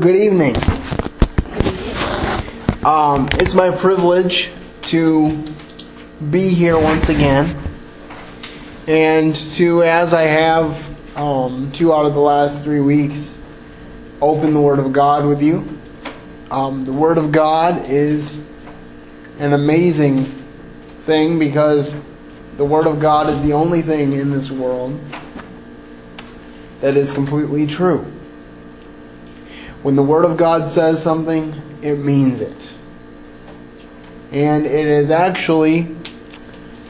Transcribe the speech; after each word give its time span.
Good 0.00 0.16
evening. 0.16 0.54
Um, 2.84 3.30
it's 3.32 3.54
my 3.54 3.74
privilege 3.74 4.50
to 4.82 5.42
be 6.30 6.50
here 6.50 6.78
once 6.78 7.08
again, 7.08 7.56
and 8.86 9.34
to, 9.54 9.84
as 9.84 10.12
I 10.12 10.24
have 10.24 11.16
um, 11.16 11.72
two 11.72 11.94
out 11.94 12.04
of 12.04 12.12
the 12.12 12.20
last 12.20 12.62
three 12.62 12.80
weeks, 12.80 13.38
open 14.20 14.52
the 14.52 14.60
Word 14.60 14.80
of 14.80 14.92
God 14.92 15.24
with 15.24 15.40
you. 15.40 15.80
Um, 16.50 16.82
the 16.82 16.92
Word 16.92 17.16
of 17.16 17.32
God 17.32 17.88
is 17.88 18.38
an 19.38 19.54
amazing 19.54 20.26
thing 21.04 21.38
because 21.38 21.96
the 22.58 22.66
Word 22.66 22.86
of 22.86 23.00
God 23.00 23.30
is 23.30 23.40
the 23.40 23.54
only 23.54 23.80
thing 23.80 24.12
in 24.12 24.30
this 24.30 24.50
world 24.50 25.00
that 26.82 26.98
is 26.98 27.12
completely 27.12 27.66
true. 27.66 28.12
When 29.82 29.96
the 29.96 30.02
Word 30.02 30.24
of 30.24 30.36
God 30.36 30.68
says 30.68 31.02
something, 31.02 31.54
it 31.82 31.98
means 31.98 32.40
it. 32.40 32.72
And 34.32 34.66
it 34.66 34.86
is 34.86 35.10
actually 35.10 35.94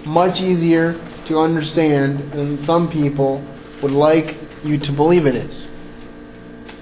much 0.05 0.41
easier 0.41 0.99
to 1.27 1.39
understand 1.39 2.31
than 2.33 2.57
some 2.57 2.89
people 2.89 3.45
would 3.83 3.91
like 3.91 4.37
you 4.65 4.79
to 4.79 4.93
believe 4.93 5.27
it 5.27 5.35
is. 5.35 5.67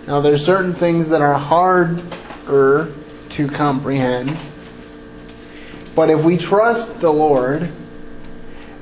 Now, 0.06 0.20
there's 0.20 0.44
certain 0.44 0.74
things 0.74 1.08
that 1.08 1.22
are 1.22 1.34
harder 1.34 2.92
to 3.30 3.48
comprehend, 3.48 4.36
but 5.94 6.10
if 6.10 6.22
we 6.22 6.36
trust 6.36 7.00
the 7.00 7.10
Lord 7.10 7.70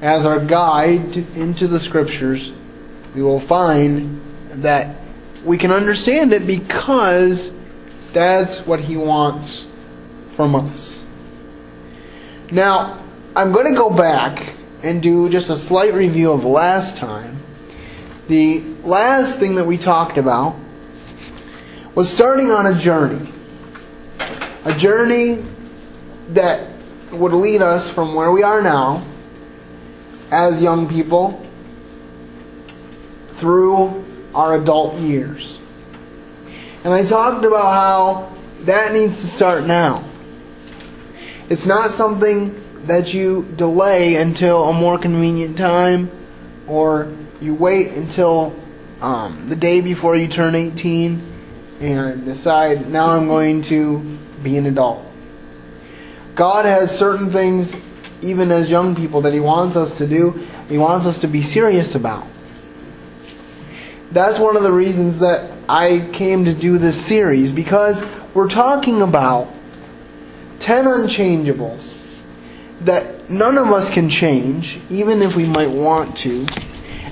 as 0.01 0.27
our 0.27 0.45
guide 0.45 1.17
into 1.37 1.69
the 1.69 1.79
Scriptures, 1.79 2.53
we 3.15 3.23
will 3.23 3.39
find 3.39 4.21
that 4.63 4.97
we 5.45 5.59
can 5.59 5.71
understand 5.71 6.33
it 6.33 6.47
because 6.47 7.53
that's 8.13 8.67
what 8.67 8.81
He 8.81 8.97
wants 8.97 9.67
from 10.29 10.55
us. 10.55 11.05
Now, 12.51 13.03
I'm 13.35 13.53
going 13.53 13.67
to 13.67 13.79
go 13.79 13.91
back 13.91 14.55
and 14.83 15.03
do 15.03 15.29
just 15.29 15.51
a 15.51 15.57
slight 15.57 15.95
review 15.95 16.33
of 16.33 16.45
last 16.45 16.97
time. 16.97 17.39
The 18.29 18.61
last 18.83 19.39
thing 19.39 19.55
that 19.57 19.65
we 19.65 19.79
talked 19.79 20.19
about 20.19 20.57
was 21.95 22.11
starting 22.11 22.51
on 22.51 22.67
a 22.67 22.79
journey. 22.79 23.31
A 24.65 24.75
journey 24.75 25.45
that 26.31 26.69
would 27.11 27.33
lead 27.33 27.63
us 27.63 27.89
from 27.89 28.15
where 28.15 28.31
we 28.31 28.43
are 28.43 28.63
now 28.63 29.05
as 30.31 30.63
young 30.63 30.89
people 30.89 31.45
through 33.37 34.02
our 34.35 34.57
adult 34.57 34.99
years. 35.01 35.59
And 36.85 36.93
I 36.93 37.05
talked 37.05 37.45
about 37.45 37.73
how 37.73 38.33
that 38.65 38.93
needs 38.93 39.21
to 39.21 39.27
start 39.27 39.65
now. 39.65 40.05
It's 41.49 41.67
not 41.67 41.91
something 41.91 42.59
that 42.87 43.15
you 43.15 43.45
delay 43.57 44.17
until 44.17 44.65
a 44.69 44.73
more 44.73 44.99
convenient 44.99 45.57
time 45.57 46.11
or 46.67 47.13
you 47.41 47.55
wait 47.55 47.93
until 47.93 48.55
um, 49.01 49.49
the 49.49 49.57
day 49.57 49.81
before 49.81 50.17
you 50.17 50.29
turn 50.29 50.55
18 50.55 51.21
and 51.81 52.25
decide, 52.25 52.89
now 52.89 53.11
I'm 53.11 53.27
going 53.27 53.63
to 53.63 53.99
be 54.43 54.57
an 54.57 54.67
adult. 54.67 55.05
God 56.35 56.65
has 56.65 56.97
certain 56.97 57.31
things, 57.31 57.77
even 58.23 58.51
as 58.51 58.71
young 58.71 58.95
people, 58.95 59.21
that 59.23 59.33
He 59.33 59.41
wants 59.41 59.77
us 59.77 59.99
to 59.99 60.07
do, 60.07 60.31
He 60.69 60.79
wants 60.79 61.07
us 61.07 61.19
to 61.19 61.27
be 61.27 61.43
serious 61.43 61.95
about. 61.95 62.27
That's 64.13 64.39
one 64.39 64.59
of 64.59 64.63
the 64.63 64.73
reasons 64.73 65.21
that 65.21 65.51
I 65.71 66.07
came 66.13 66.45
to 66.45 66.53
do 66.53 66.77
this 66.77 67.01
series, 67.01 67.51
because 67.51 68.05
we're 68.35 68.51
talking 68.51 69.01
about 69.01 69.49
10 70.59 70.85
unchangeables 70.85 71.97
that 72.83 73.31
none 73.31 73.57
of 73.57 73.69
us 73.69 73.89
can 73.89 74.11
change, 74.11 74.79
even 74.91 75.23
if 75.23 75.35
we 75.35 75.47
might 75.47 75.71
want 75.71 76.15
to. 76.19 76.47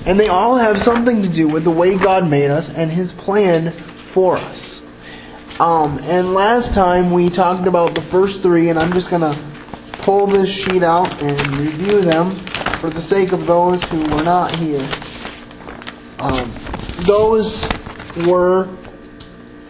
And 0.05 0.19
they 0.19 0.27
all 0.27 0.57
have 0.57 0.79
something 0.79 1.23
to 1.23 1.29
do 1.29 1.47
with 1.47 1.63
the 1.63 1.71
way 1.71 1.97
God 1.97 2.29
made 2.29 2.51
us 2.51 2.69
and 2.69 2.91
His 2.91 3.11
plan 3.11 3.71
for 4.05 4.37
us. 4.37 4.83
Um, 5.59 5.97
and 6.03 6.33
last 6.33 6.75
time 6.75 7.11
we 7.11 7.29
talked 7.29 7.65
about 7.65 7.95
the 7.95 8.01
first 8.01 8.43
three, 8.43 8.69
and 8.69 8.77
I'm 8.77 8.93
just 8.93 9.09
going 9.09 9.23
to 9.23 9.41
pull 10.03 10.27
this 10.27 10.49
sheet 10.49 10.83
out 10.83 11.21
and 11.23 11.57
review 11.57 12.01
them 12.01 12.35
for 12.79 12.91
the 12.91 13.01
sake 13.01 13.31
of 13.31 13.47
those 13.47 13.83
who 13.85 14.01
were 14.01 14.23
not 14.23 14.53
here. 14.55 14.87
Um, 16.19 16.70
those 17.01 17.67
were 18.27 18.69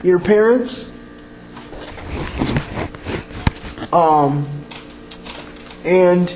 your 0.03 0.19
parents, 0.19 0.91
um, 3.93 4.47
and 5.85 6.33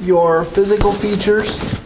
your 0.00 0.44
physical 0.44 0.92
features, 0.92 1.80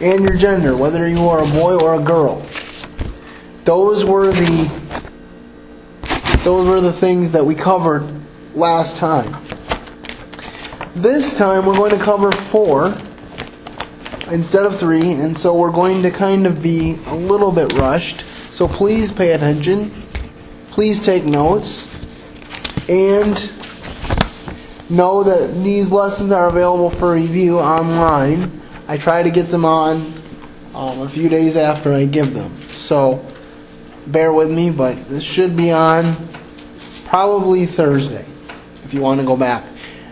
and 0.00 0.22
your 0.22 0.36
gender, 0.36 0.76
whether 0.76 1.08
you 1.08 1.28
are 1.28 1.42
a 1.42 1.46
boy 1.46 1.76
or 1.76 1.94
a 1.94 2.02
girl. 2.02 2.46
Those 3.64 4.04
were 4.04 4.32
the 4.32 4.70
those 6.44 6.66
were 6.66 6.80
the 6.80 6.92
things 6.92 7.32
that 7.32 7.44
we 7.44 7.54
covered 7.54 8.08
last 8.54 8.96
time. 8.96 9.36
This 10.94 11.36
time 11.36 11.66
we're 11.66 11.76
going 11.76 11.98
to 11.98 12.02
cover 12.02 12.30
four 12.32 12.96
instead 14.30 14.64
of 14.64 14.78
three, 14.78 15.12
and 15.12 15.36
so 15.36 15.54
we're 15.56 15.72
going 15.72 16.02
to 16.02 16.10
kind 16.10 16.46
of 16.46 16.62
be 16.62 16.98
a 17.06 17.14
little 17.14 17.52
bit 17.52 17.72
rushed. 17.74 18.20
So 18.52 18.68
please 18.68 19.12
pay 19.12 19.32
attention. 19.32 19.90
Please 20.70 21.04
take 21.04 21.24
notes. 21.24 21.90
And 22.88 23.36
know 24.90 25.22
that 25.22 25.62
these 25.62 25.92
lessons 25.92 26.32
are 26.32 26.48
available 26.48 26.90
for 26.90 27.14
review 27.14 27.58
online. 27.58 28.60
I 28.86 28.96
try 28.96 29.22
to 29.22 29.30
get 29.30 29.50
them 29.50 29.64
on 29.64 30.14
um, 30.74 31.02
a 31.02 31.08
few 31.08 31.28
days 31.28 31.56
after 31.56 31.92
I 31.92 32.06
give 32.06 32.32
them. 32.32 32.56
So 32.70 33.24
bear 34.06 34.32
with 34.32 34.50
me, 34.50 34.70
but 34.70 35.08
this 35.08 35.22
should 35.22 35.56
be 35.56 35.72
on 35.72 36.28
probably 37.04 37.66
Thursday 37.66 38.24
if 38.84 38.94
you 38.94 39.00
want 39.00 39.20
to 39.20 39.26
go 39.26 39.36
back 39.36 39.64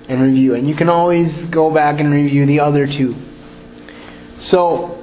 and 0.09 0.21
review. 0.21 0.55
And 0.55 0.69
you 0.69 0.75
can 0.75 0.88
always 0.88 1.47
go 1.47 1.71
back 1.71 1.99
and 2.00 2.12
review 2.12 2.44
the 2.44 2.60
other 2.60 2.87
two. 2.87 3.15
So, 4.47 5.03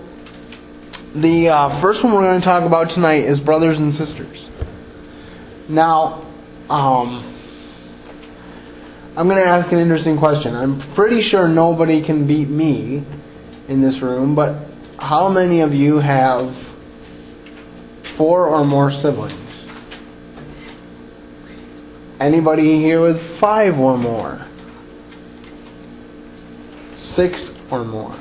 the 1.13 1.49
uh, 1.49 1.69
first 1.81 2.01
one 2.01 2.13
we're 2.13 2.21
going 2.21 2.39
to 2.39 2.45
talk 2.45 2.63
about 2.63 2.91
tonight 2.91 3.25
is 3.25 3.41
brothers 3.41 3.77
and 3.77 3.93
sisters. 3.93 4.47
Now, 5.67 6.21
um, 6.69 7.21
I'm 9.17 9.27
going 9.27 9.43
to 9.43 9.45
ask 9.45 9.69
an 9.73 9.79
interesting 9.79 10.17
question. 10.17 10.55
I'm 10.55 10.79
pretty 10.79 11.21
sure 11.21 11.49
nobody 11.49 12.01
can 12.01 12.25
beat 12.25 12.47
me 12.47 13.03
in 13.67 13.81
this 13.81 13.99
room, 13.99 14.33
but 14.33 14.65
how 14.97 15.27
many 15.27 15.59
of 15.59 15.75
you 15.75 15.97
have 15.99 16.55
four 18.01 18.47
or 18.47 18.63
more 18.63 18.91
siblings? 18.91 19.67
Anybody 22.21 22.77
here 22.79 23.01
with 23.01 23.21
five 23.21 23.77
or 23.77 23.97
more? 23.97 24.39
Six 26.95 27.53
or 27.69 27.83
more? 27.83 28.15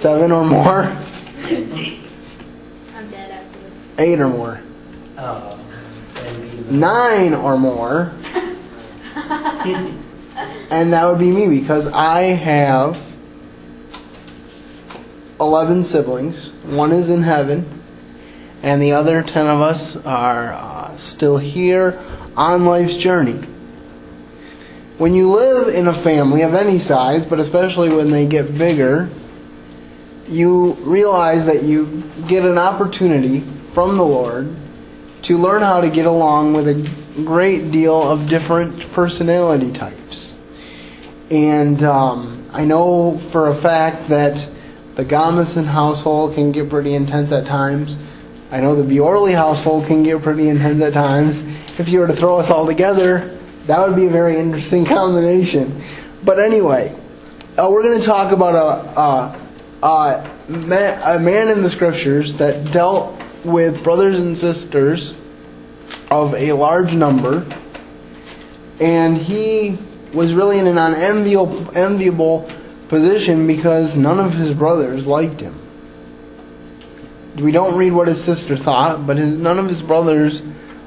Seven 0.00 0.32
or 0.32 0.46
more? 0.46 0.84
I'm 0.84 0.94
dead 3.10 3.30
afterwards. 3.30 3.94
Eight 3.98 4.18
or 4.18 4.30
more? 4.30 4.58
Oh, 5.18 5.60
that'd 6.14 6.40
be 6.40 6.48
the- 6.56 6.72
Nine 6.72 7.34
or 7.34 7.58
more? 7.58 8.10
And 10.70 10.92
that 10.94 11.04
would 11.04 11.18
be 11.18 11.30
me 11.30 11.60
because 11.60 11.86
I 11.88 12.22
have 12.22 12.96
11 15.38 15.84
siblings. 15.84 16.48
One 16.64 16.92
is 16.92 17.10
in 17.10 17.22
heaven, 17.22 17.66
and 18.62 18.80
the 18.80 18.92
other 18.92 19.22
10 19.22 19.46
of 19.48 19.60
us 19.60 19.96
are 19.96 20.54
uh, 20.54 20.96
still 20.96 21.36
here 21.36 22.00
on 22.38 22.64
life's 22.64 22.96
journey. 22.96 23.44
When 24.96 25.14
you 25.14 25.30
live 25.30 25.74
in 25.74 25.88
a 25.88 25.94
family 25.94 26.40
of 26.42 26.54
any 26.54 26.78
size, 26.78 27.26
but 27.26 27.38
especially 27.40 27.92
when 27.94 28.08
they 28.08 28.26
get 28.26 28.56
bigger, 28.56 29.10
you 30.30 30.74
realize 30.74 31.46
that 31.46 31.64
you 31.64 32.02
get 32.28 32.44
an 32.44 32.56
opportunity 32.56 33.40
from 33.40 33.96
the 33.96 34.04
Lord 34.04 34.54
to 35.22 35.36
learn 35.36 35.62
how 35.62 35.80
to 35.80 35.90
get 35.90 36.06
along 36.06 36.54
with 36.54 36.68
a 36.68 37.22
great 37.24 37.70
deal 37.70 38.00
of 38.00 38.28
different 38.28 38.92
personality 38.92 39.72
types. 39.72 40.38
And 41.30 41.82
um, 41.82 42.48
I 42.52 42.64
know 42.64 43.18
for 43.18 43.48
a 43.48 43.54
fact 43.54 44.08
that 44.08 44.48
the 44.96 45.04
Gomison 45.04 45.64
household 45.64 46.34
can 46.34 46.52
get 46.52 46.68
pretty 46.68 46.94
intense 46.94 47.32
at 47.32 47.46
times. 47.46 47.98
I 48.50 48.60
know 48.60 48.74
the 48.74 48.82
Biorley 48.82 49.32
household 49.32 49.86
can 49.86 50.02
get 50.02 50.22
pretty 50.22 50.48
intense 50.48 50.82
at 50.82 50.92
times. 50.92 51.42
If 51.78 51.88
you 51.88 52.00
were 52.00 52.06
to 52.06 52.16
throw 52.16 52.38
us 52.38 52.50
all 52.50 52.66
together, 52.66 53.38
that 53.66 53.86
would 53.86 53.96
be 53.96 54.06
a 54.06 54.10
very 54.10 54.38
interesting 54.38 54.84
combination. 54.96 55.82
But 56.24 56.38
anyway, 56.38 56.94
uh, 57.56 57.68
we're 57.70 57.82
going 57.82 58.00
to 58.00 58.04
talk 58.04 58.32
about 58.32 58.54
a, 58.54 59.00
a, 59.00 59.49
Uh, 59.82 60.28
a, 60.48 60.52
man, 60.52 61.00
a 61.04 61.18
man 61.18 61.48
in 61.48 61.62
the 61.62 61.70
scriptures 61.70 62.34
that 62.34 62.70
dealt 62.70 63.18
with 63.44 63.82
brothers 63.82 64.18
and 64.18 64.36
sisters 64.36 65.14
of 66.10 66.34
a 66.34 66.52
large 66.52 66.94
number, 66.94 67.46
and 68.78 69.16
he 69.16 69.78
was 70.12 70.34
really 70.34 70.58
in 70.58 70.66
an 70.66 70.76
unenviable 70.76 71.76
enviable 71.76 72.50
position 72.88 73.46
because 73.46 73.96
none 73.96 74.18
of 74.18 74.34
his 74.34 74.52
brothers 74.52 75.06
liked 75.06 75.40
him. 75.40 75.54
We 77.36 77.52
don't 77.52 77.78
read 77.78 77.92
what 77.92 78.08
his 78.08 78.22
sister 78.22 78.56
thought, 78.56 79.06
but 79.06 79.16
his, 79.16 79.38
none 79.38 79.58
of 79.58 79.66
his 79.66 79.80
brothers 79.80 80.42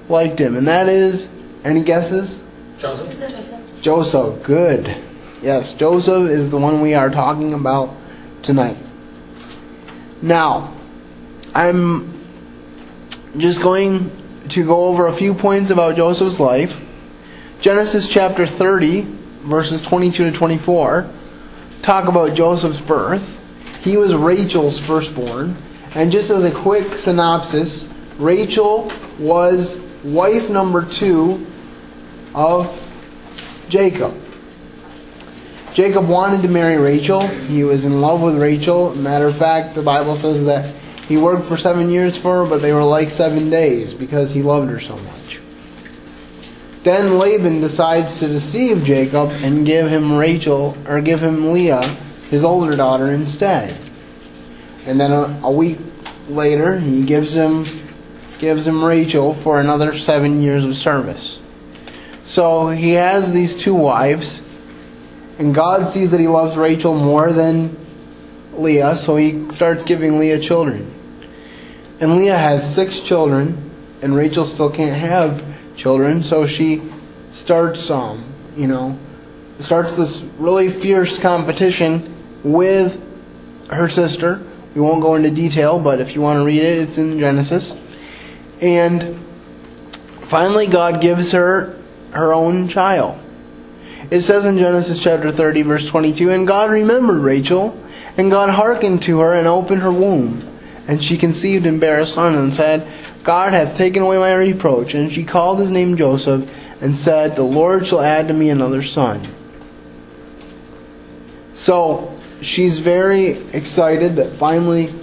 liked 0.09 0.37
him, 0.37 0.55
and 0.55 0.67
that 0.67 0.89
is, 0.89 1.27
any 1.63 1.81
guesses? 1.81 2.39
Joseph. 2.77 3.17
Joseph. 3.19 3.81
Joseph, 3.81 4.43
good. 4.43 4.97
Yes, 5.41 5.73
Joseph 5.73 6.29
is 6.29 6.49
the 6.49 6.57
one 6.57 6.81
we 6.81 6.93
are 6.93 7.09
talking 7.09 7.53
about 7.53 7.95
tonight. 8.43 8.77
Now, 10.21 10.73
I'm 11.55 12.21
just 13.37 13.61
going 13.61 14.11
to 14.49 14.65
go 14.65 14.85
over 14.85 15.07
a 15.07 15.13
few 15.13 15.33
points 15.33 15.71
about 15.71 15.95
Joseph's 15.95 16.39
life. 16.39 16.79
Genesis 17.61 18.07
chapter 18.07 18.45
30, 18.45 19.01
verses 19.41 19.81
22 19.81 20.31
to 20.31 20.37
24, 20.37 21.09
talk 21.81 22.07
about 22.07 22.35
Joseph's 22.35 22.79
birth. 22.79 23.39
He 23.81 23.97
was 23.97 24.13
Rachel's 24.13 24.79
firstborn. 24.79 25.57
And 25.95 26.11
just 26.11 26.29
as 26.29 26.43
a 26.43 26.51
quick 26.51 26.95
synopsis, 26.95 27.87
Rachel 28.17 28.91
was 29.19 29.77
wife 30.03 30.49
number 30.49 30.85
two 30.85 31.45
of 32.33 32.79
Jacob. 33.69 34.22
Jacob 35.73 36.07
wanted 36.07 36.43
to 36.43 36.47
marry 36.47 36.77
Rachel. 36.77 37.25
He 37.27 37.63
was 37.63 37.83
in 37.85 37.99
love 37.99 38.21
with 38.21 38.37
Rachel. 38.37 38.93
Matter 38.95 39.25
of 39.27 39.35
fact, 39.35 39.73
the 39.73 39.81
Bible 39.81 40.15
says 40.15 40.45
that 40.45 40.71
he 41.07 41.17
worked 41.17 41.47
for 41.47 41.57
seven 41.57 41.89
years 41.89 42.15
for 42.15 42.43
her, 42.43 42.49
but 42.49 42.61
they 42.61 42.71
were 42.73 42.83
like 42.83 43.09
seven 43.09 43.49
days 43.49 43.91
because 43.93 44.31
he 44.31 44.43
loved 44.43 44.69
her 44.69 44.79
so 44.79 44.95
much. 44.97 45.39
Then 46.83 47.17
Laban 47.17 47.59
decides 47.59 48.19
to 48.19 48.27
deceive 48.27 48.83
Jacob 48.83 49.31
and 49.31 49.65
give 49.65 49.89
him 49.89 50.13
Rachel, 50.13 50.77
or 50.87 51.01
give 51.01 51.21
him 51.21 51.51
Leah, 51.51 51.81
his 52.29 52.43
older 52.43 52.75
daughter, 52.75 53.07
instead. 53.07 53.75
And 54.85 54.99
then 54.99 55.11
a, 55.11 55.39
a 55.43 55.51
week 55.51 55.79
later, 56.27 56.77
he 56.79 57.01
gives 57.01 57.33
him 57.33 57.65
gives 58.37 58.67
him 58.67 58.83
Rachel 58.83 59.33
for 59.33 59.61
another 59.61 59.97
seven 59.97 60.41
years 60.41 60.65
of 60.65 60.75
service. 60.75 61.39
So 62.23 62.67
he 62.67 62.91
has 62.91 63.31
these 63.31 63.55
two 63.55 63.73
wives, 63.73 64.41
and 65.39 65.53
God 65.53 65.87
sees 65.87 66.11
that 66.11 66.19
he 66.19 66.27
loves 66.27 66.55
Rachel 66.55 66.95
more 66.95 67.33
than 67.33 67.77
Leah, 68.53 68.95
so 68.95 69.15
he 69.15 69.49
starts 69.49 69.83
giving 69.83 70.19
Leah 70.19 70.39
children. 70.39 70.93
And 71.99 72.17
Leah 72.17 72.37
has 72.37 72.73
six 72.73 72.99
children, 72.99 73.71
and 74.01 74.15
Rachel 74.15 74.45
still 74.45 74.69
can't 74.69 74.99
have 74.99 75.43
children, 75.75 76.21
so 76.21 76.45
she 76.45 76.81
starts, 77.31 77.89
um, 77.89 78.23
you 78.55 78.67
know, 78.67 78.97
starts 79.59 79.93
this 79.93 80.21
really 80.37 80.69
fierce 80.69 81.17
competition 81.17 82.13
with 82.43 83.01
her 83.69 83.89
sister. 83.89 84.41
We 84.75 84.81
won't 84.81 85.01
go 85.01 85.15
into 85.15 85.31
detail, 85.31 85.79
but 85.79 86.01
if 86.01 86.15
you 86.15 86.21
want 86.21 86.39
to 86.39 86.45
read 86.45 86.61
it, 86.61 86.79
it's 86.79 86.97
in 86.97 87.19
Genesis. 87.19 87.75
And 88.61 89.19
finally, 90.21 90.67
God 90.67 91.01
gives 91.01 91.31
her 91.31 91.77
her 92.11 92.33
own 92.33 92.67
child. 92.67 93.19
It 94.09 94.21
says 94.21 94.45
in 94.45 94.57
Genesis 94.57 94.99
chapter 94.99 95.31
30, 95.31 95.61
verse 95.63 95.87
22, 95.87 96.29
And 96.29 96.47
God 96.47 96.71
remembered 96.71 97.19
Rachel, 97.21 97.77
and 98.17 98.29
God 98.29 98.49
hearkened 98.49 99.03
to 99.03 99.19
her 99.21 99.33
and 99.33 99.47
opened 99.47 99.81
her 99.81 99.91
womb. 99.91 100.49
And 100.87 101.01
she 101.01 101.17
conceived 101.17 101.65
and 101.65 101.79
bare 101.79 101.99
a 101.99 102.05
son, 102.05 102.35
and 102.35 102.53
said, 102.53 102.87
God 103.23 103.53
hath 103.53 103.77
taken 103.77 104.03
away 104.03 104.17
my 104.17 104.33
reproach. 104.35 104.93
And 104.93 105.11
she 105.11 105.23
called 105.23 105.59
his 105.59 105.71
name 105.71 105.95
Joseph, 105.95 106.49
and 106.81 106.95
said, 106.95 107.35
The 107.35 107.43
Lord 107.43 107.87
shall 107.87 108.01
add 108.01 108.27
to 108.27 108.33
me 108.33 108.49
another 108.49 108.83
son. 108.83 109.25
So 111.53 112.19
she's 112.41 112.79
very 112.79 113.29
excited 113.53 114.17
that 114.17 114.33
finally 114.33 114.93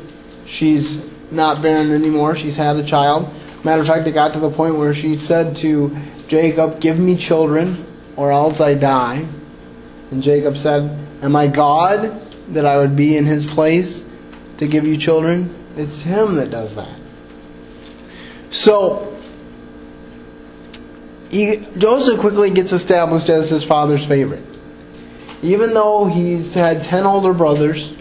she's 0.46 1.02
not 1.30 1.62
barren 1.62 1.92
anymore. 1.92 2.36
She's 2.36 2.56
had 2.56 2.76
a 2.76 2.84
child. 2.84 3.32
Matter 3.64 3.80
of 3.80 3.86
fact, 3.86 4.06
it 4.06 4.12
got 4.12 4.34
to 4.34 4.40
the 4.40 4.50
point 4.50 4.76
where 4.76 4.94
she 4.94 5.16
said 5.16 5.56
to 5.56 5.96
Jacob, 6.28 6.80
Give 6.80 6.98
me 6.98 7.16
children, 7.16 7.86
or 8.20 8.32
else 8.32 8.60
I 8.60 8.74
die. 8.74 9.26
And 10.10 10.22
Jacob 10.22 10.58
said, 10.58 10.94
Am 11.22 11.34
I 11.34 11.46
God 11.46 12.20
that 12.48 12.66
I 12.66 12.76
would 12.76 12.94
be 12.94 13.16
in 13.16 13.24
his 13.24 13.46
place 13.46 14.04
to 14.58 14.66
give 14.68 14.86
you 14.86 14.98
children? 14.98 15.54
It's 15.78 16.02
him 16.02 16.34
that 16.34 16.50
does 16.50 16.74
that. 16.74 17.00
So, 18.50 19.18
he, 21.30 21.66
Joseph 21.78 22.20
quickly 22.20 22.50
gets 22.50 22.72
established 22.72 23.30
as 23.30 23.48
his 23.48 23.64
father's 23.64 24.04
favorite. 24.04 24.44
Even 25.40 25.72
though 25.72 26.04
he's 26.04 26.52
had 26.52 26.84
ten 26.84 27.06
older 27.06 27.32
brothers, 27.32 27.94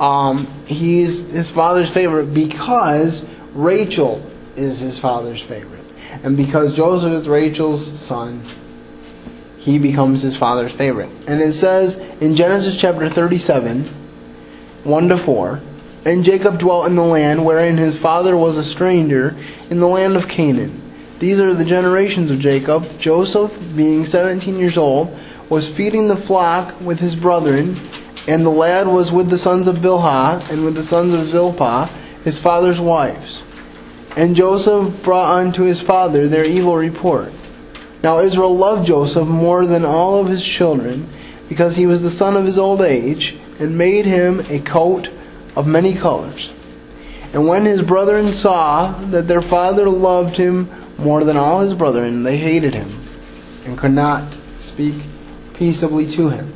um, 0.00 0.48
he's 0.66 1.28
his 1.28 1.48
father's 1.48 1.90
favorite 1.90 2.34
because 2.34 3.24
Rachel 3.54 4.20
is 4.56 4.80
his 4.80 4.98
father's 4.98 5.40
favorite. 5.40 5.86
And 6.24 6.36
because 6.36 6.74
Joseph 6.74 7.12
is 7.12 7.28
Rachel's 7.28 8.00
son, 8.00 8.42
he 9.70 9.78
becomes 9.78 10.22
his 10.22 10.36
father's 10.36 10.72
favorite. 10.72 11.10
And 11.26 11.40
it 11.40 11.54
says 11.54 11.96
in 12.20 12.36
Genesis 12.36 12.76
chapter 12.76 13.08
37, 13.08 13.84
1 14.84 15.08
to 15.08 15.16
4, 15.16 15.60
And 16.04 16.24
Jacob 16.24 16.58
dwelt 16.58 16.86
in 16.86 16.96
the 16.96 17.02
land 17.02 17.44
wherein 17.44 17.76
his 17.76 17.98
father 17.98 18.36
was 18.36 18.56
a 18.56 18.64
stranger, 18.64 19.36
in 19.70 19.80
the 19.80 19.88
land 19.88 20.16
of 20.16 20.28
Canaan. 20.28 20.80
These 21.18 21.38
are 21.38 21.54
the 21.54 21.64
generations 21.64 22.30
of 22.30 22.38
Jacob. 22.38 22.98
Joseph, 22.98 23.52
being 23.76 24.06
17 24.06 24.58
years 24.58 24.78
old, 24.78 25.16
was 25.48 25.68
feeding 25.68 26.08
the 26.08 26.16
flock 26.16 26.80
with 26.80 26.98
his 26.98 27.14
brethren, 27.14 27.78
and 28.26 28.44
the 28.44 28.50
lad 28.50 28.86
was 28.86 29.12
with 29.12 29.28
the 29.28 29.38
sons 29.38 29.68
of 29.68 29.76
Bilhah, 29.76 30.50
and 30.50 30.64
with 30.64 30.74
the 30.74 30.82
sons 30.82 31.14
of 31.14 31.28
Zilpah, 31.28 31.88
his 32.24 32.38
father's 32.38 32.80
wives. 32.80 33.42
And 34.16 34.34
Joseph 34.34 35.02
brought 35.02 35.36
unto 35.36 35.62
his 35.62 35.80
father 35.80 36.26
their 36.26 36.44
evil 36.44 36.76
report. 36.76 37.32
Now 38.02 38.20
Israel 38.20 38.56
loved 38.56 38.86
Joseph 38.86 39.28
more 39.28 39.66
than 39.66 39.84
all 39.84 40.20
of 40.20 40.28
his 40.28 40.44
children, 40.44 41.08
because 41.48 41.76
he 41.76 41.86
was 41.86 42.00
the 42.00 42.10
son 42.10 42.36
of 42.36 42.46
his 42.46 42.58
old 42.58 42.80
age, 42.80 43.36
and 43.58 43.76
made 43.76 44.06
him 44.06 44.40
a 44.48 44.60
coat 44.60 45.10
of 45.56 45.66
many 45.66 45.94
colors. 45.94 46.52
And 47.32 47.46
when 47.46 47.64
his 47.64 47.82
brethren 47.82 48.32
saw 48.32 48.92
that 49.10 49.28
their 49.28 49.42
father 49.42 49.88
loved 49.88 50.36
him 50.36 50.68
more 50.98 51.24
than 51.24 51.36
all 51.36 51.60
his 51.60 51.74
brethren, 51.74 52.22
they 52.22 52.36
hated 52.36 52.74
him, 52.74 53.00
and 53.64 53.76
could 53.76 53.92
not 53.92 54.32
speak 54.58 54.94
peaceably 55.54 56.06
to 56.08 56.28
him. 56.28 56.54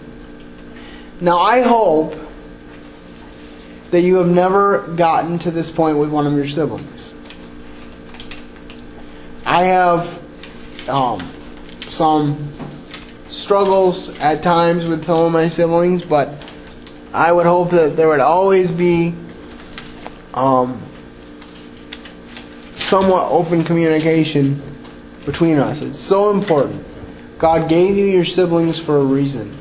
Now 1.20 1.38
I 1.38 1.60
hope 1.60 2.14
that 3.90 4.00
you 4.00 4.16
have 4.16 4.28
never 4.28 4.80
gotten 4.96 5.38
to 5.40 5.50
this 5.50 5.70
point 5.70 5.98
with 5.98 6.10
one 6.10 6.26
of 6.26 6.32
your 6.32 6.46
siblings. 6.46 7.14
I 9.46 9.64
have 9.64 10.24
um, 10.88 11.20
some 11.88 12.52
struggles 13.28 14.08
at 14.18 14.42
times 14.42 14.86
with 14.86 15.04
some 15.04 15.18
of 15.18 15.32
my 15.32 15.48
siblings, 15.48 16.04
but 16.04 16.28
I 17.12 17.32
would 17.32 17.46
hope 17.46 17.70
that 17.70 17.96
there 17.96 18.08
would 18.08 18.20
always 18.20 18.70
be 18.70 19.14
um, 20.34 20.82
somewhat 22.76 23.30
open 23.30 23.64
communication 23.64 24.60
between 25.24 25.58
us. 25.58 25.80
It's 25.80 25.98
so 25.98 26.30
important. 26.30 26.84
God 27.38 27.68
gave 27.68 27.96
you 27.96 28.06
your 28.06 28.24
siblings 28.24 28.78
for 28.78 28.98
a 28.98 29.04
reason. 29.04 29.56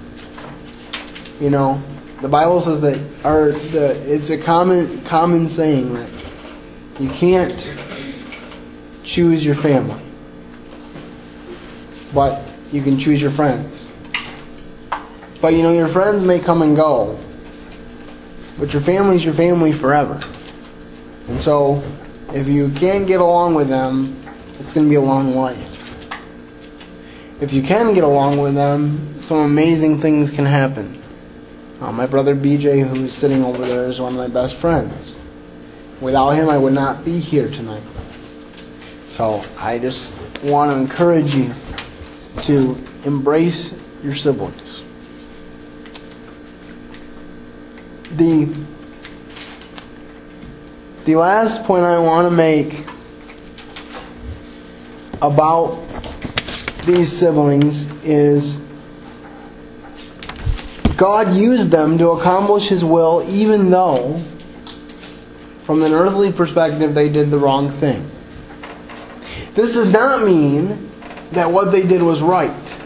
You 1.40 1.50
know, 1.50 1.82
the 2.22 2.30
Bible 2.30 2.62
says 2.62 2.82
that, 2.82 2.98
or 3.26 3.52
the, 3.52 3.92
it's 4.12 4.30
a 4.30 4.38
common 4.38 5.04
common 5.04 5.50
saying 5.50 5.94
that 5.94 6.10
you 7.00 7.10
can't 7.10 7.74
choose 9.04 9.44
your 9.44 9.56
family, 9.56 10.02
but 12.14 12.42
you 12.72 12.82
can 12.82 12.98
choose 12.98 13.22
your 13.22 13.32
friends. 13.32 13.84
But 15.42 15.54
you 15.54 15.62
know, 15.62 15.74
your 15.74 15.88
friends 15.88 16.24
may 16.24 16.40
come 16.40 16.62
and 16.62 16.76
go, 16.76 17.20
but 18.58 18.72
your 18.72 18.82
family's 18.82 19.26
your 19.26 19.34
family 19.34 19.74
forever. 19.74 20.22
And 21.28 21.40
so, 21.40 21.84
if 22.34 22.48
you 22.48 22.70
can't 22.70 23.08
get 23.08 23.20
along 23.20 23.56
with 23.56 23.68
them, 23.68 24.16
it's 24.60 24.74
going 24.74 24.86
to 24.86 24.90
be 24.90 24.96
a 24.96 25.02
long 25.02 25.36
life. 25.36 25.70
If 27.42 27.52
you 27.54 27.62
can 27.62 27.94
get 27.94 28.04
along 28.04 28.38
with 28.38 28.56
them, 28.56 29.20
some 29.20 29.40
amazing 29.40 29.98
things 29.98 30.30
can 30.30 30.46
happen. 30.46 31.02
Uh, 31.82 31.92
my 31.92 32.06
brother 32.06 32.36
BJ, 32.36 32.88
who's 32.88 33.14
sitting 33.14 33.44
over 33.44 33.66
there, 33.66 33.86
is 33.86 34.00
one 34.00 34.14
of 34.14 34.18
my 34.18 34.28
best 34.28 34.56
friends. 34.56 35.18
Without 36.00 36.32
him, 36.32 36.50
I 36.50 36.58
would 36.58 36.74
not 36.74 37.04
be 37.04 37.20
here 37.20 37.50
tonight. 37.50 37.84
So 39.10 39.44
I 39.58 39.80
just 39.80 40.16
want 40.44 40.72
to 40.72 40.78
encourage 40.78 41.36
you 41.36 41.54
to 42.44 42.78
embrace 43.06 43.74
your 44.04 44.16
siblings. 44.16 44.84
The 48.12 48.48
The 51.06 51.18
last 51.18 51.66
point 51.66 51.84
I 51.84 52.00
want 52.00 52.30
to 52.30 52.32
make 52.32 52.86
about 55.22 55.86
these 56.86 57.12
siblings 57.12 57.92
is 58.06 58.62
God 60.96 61.36
used 61.36 61.72
them 61.72 61.98
to 61.98 62.12
accomplish 62.12 62.70
His 62.70 62.86
will, 62.86 63.26
even 63.28 63.70
though, 63.70 64.24
from 65.64 65.84
an 65.84 65.92
earthly 65.92 66.32
perspective, 66.32 66.96
they 66.96 67.10
did 67.10 67.30
the 67.30 67.38
wrong 67.38 67.70
thing. 67.70 68.10
This 69.56 69.74
does 69.74 69.92
not 69.92 70.24
mean 70.26 70.90
that 71.34 71.52
what 71.52 71.72
they 71.72 71.86
did 71.86 72.02
was 72.02 72.22
right. 72.22 72.78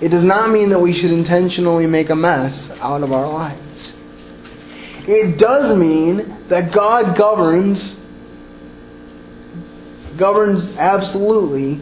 It 0.00 0.08
does 0.08 0.24
not 0.24 0.50
mean 0.50 0.70
that 0.70 0.80
we 0.80 0.92
should 0.92 1.12
intentionally 1.12 1.86
make 1.86 2.10
a 2.10 2.16
mess 2.16 2.70
out 2.80 3.02
of 3.02 3.12
our 3.12 3.28
lives. 3.28 3.94
It 5.06 5.38
does 5.38 5.76
mean 5.76 6.36
that 6.48 6.72
God 6.72 7.16
governs 7.16 7.96
governs 10.16 10.76
absolutely 10.76 11.80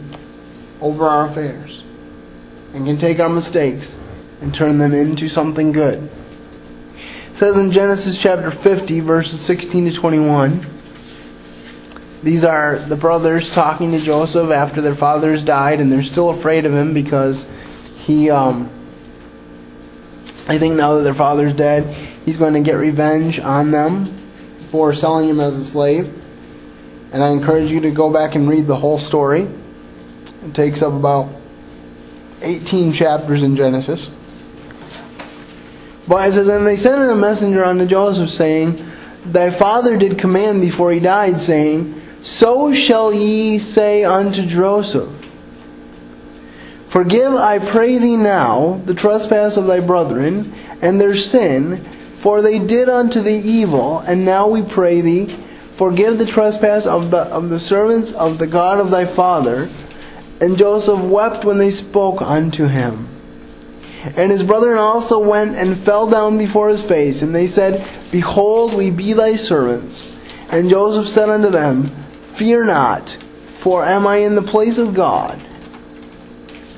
over 0.81 1.07
our 1.07 1.27
affairs 1.27 1.83
and 2.73 2.87
can 2.87 2.97
take 2.97 3.19
our 3.19 3.29
mistakes 3.29 3.99
and 4.41 4.55
turn 4.55 4.79
them 4.79 4.95
into 4.95 5.29
something 5.29 5.73
good. 5.73 6.09
It 7.31 7.37
says 7.37 7.57
in 7.59 7.73
Genesis 7.73 8.21
chapter 8.21 8.51
50 8.51 9.01
verses 9.01 9.41
16 9.41 9.87
to 9.87 9.93
21 9.93 10.67
these 12.23 12.45
are 12.45 12.79
the 12.79 12.97
brothers 12.97 13.53
talking 13.53 13.93
to 13.93 14.01
Joseph 14.01 14.51
after 14.51 14.83
their 14.83 14.95
fathers 14.95 15.43
died 15.43 15.81
and 15.81 15.91
they're 15.91 16.03
still 16.03 16.31
afraid 16.31 16.67
of 16.67 16.75
him 16.75 16.93
because 16.93 17.47
he 18.05 18.31
um 18.31 18.71
I 20.47 20.59
think 20.59 20.75
now 20.75 20.97
that 20.97 21.03
their 21.03 21.15
father's 21.15 21.53
dead, 21.53 21.95
he's 22.25 22.37
going 22.37 22.55
to 22.55 22.61
get 22.61 22.73
revenge 22.73 23.39
on 23.39 23.71
them 23.71 24.19
for 24.67 24.93
selling 24.93 25.29
him 25.29 25.39
as 25.39 25.57
a 25.57 25.65
slave. 25.65 26.13
And 27.13 27.23
I 27.23 27.31
encourage 27.31 27.71
you 27.71 27.81
to 27.83 27.91
go 27.93 28.11
back 28.11 28.35
and 28.35 28.49
read 28.49 28.67
the 28.67 28.77
whole 28.77 28.99
story. 28.99 29.43
It 29.43 30.55
takes 30.55 30.83
up 30.83 30.93
about 30.93 31.29
18 32.43 32.93
chapters 32.93 33.45
in 33.45 33.55
Genesis. 33.55 34.11
But 36.09 36.29
it 36.29 36.33
says, 36.33 36.49
And 36.49 36.67
they 36.67 36.77
sent 36.77 37.01
a 37.11 37.15
messenger 37.15 37.65
unto 37.65 37.87
Joseph, 37.87 38.31
saying, 38.31 38.85
Thy 39.27 39.51
father 39.51 39.97
did 39.97 40.19
command 40.19 40.61
before 40.61 40.91
he 40.91 40.99
died, 40.99 41.41
saying, 41.41 42.00
So 42.23 42.75
shall 42.75 43.15
ye 43.15 43.59
say 43.59 44.05
unto 44.05 44.45
Joseph, 44.45 45.09
Forgive, 46.87 47.35
I 47.35 47.61
pray 47.61 47.99
thee 47.99 48.17
now, 48.17 48.81
the 48.85 48.95
trespass 48.95 49.57
of 49.57 49.67
thy 49.67 49.81
brethren, 49.81 50.53
and 50.83 51.01
their 51.01 51.15
sin, 51.15 51.85
for 52.17 52.43
they 52.43 52.59
did 52.59 52.89
unto 52.89 53.21
thee 53.23 53.39
evil, 53.39 54.01
and 54.01 54.25
now 54.25 54.49
we 54.49 54.61
pray 54.61 55.01
thee, 55.01 55.35
forgive 55.73 56.19
the 56.19 56.27
trespass 56.27 56.87
of 56.87 57.11
the, 57.11 57.21
of 57.23 57.49
the 57.49 57.61
servants 57.61 58.13
of 58.13 58.39
the 58.39 58.47
God 58.47 58.81
of 58.81 58.91
thy 58.91 59.07
father. 59.07 59.71
And 60.41 60.59
Joseph 60.59 61.01
wept 61.01 61.45
when 61.45 61.59
they 61.59 61.71
spoke 61.71 62.21
unto 62.21 62.67
him. 62.67 63.07
And 64.17 64.31
his 64.31 64.43
brethren 64.43 64.79
also 64.79 65.19
went 65.19 65.57
and 65.57 65.79
fell 65.79 66.09
down 66.11 66.39
before 66.39 66.69
his 66.69 66.85
face, 66.85 67.23
and 67.23 67.35
they 67.35 67.47
said, 67.47 67.87
Behold, 68.11 68.75
we 68.75 68.91
be 68.91 69.13
thy 69.13 69.37
servants. 69.37 70.09
And 70.51 70.69
Joseph 70.69 71.09
said 71.09 71.29
unto 71.29 71.51
them, 71.51 71.89
Fear 72.41 72.65
not, 72.65 73.11
for 73.49 73.85
am 73.85 74.07
I 74.07 74.17
in 74.17 74.35
the 74.35 74.41
place 74.41 74.79
of 74.79 74.95
God? 74.95 75.39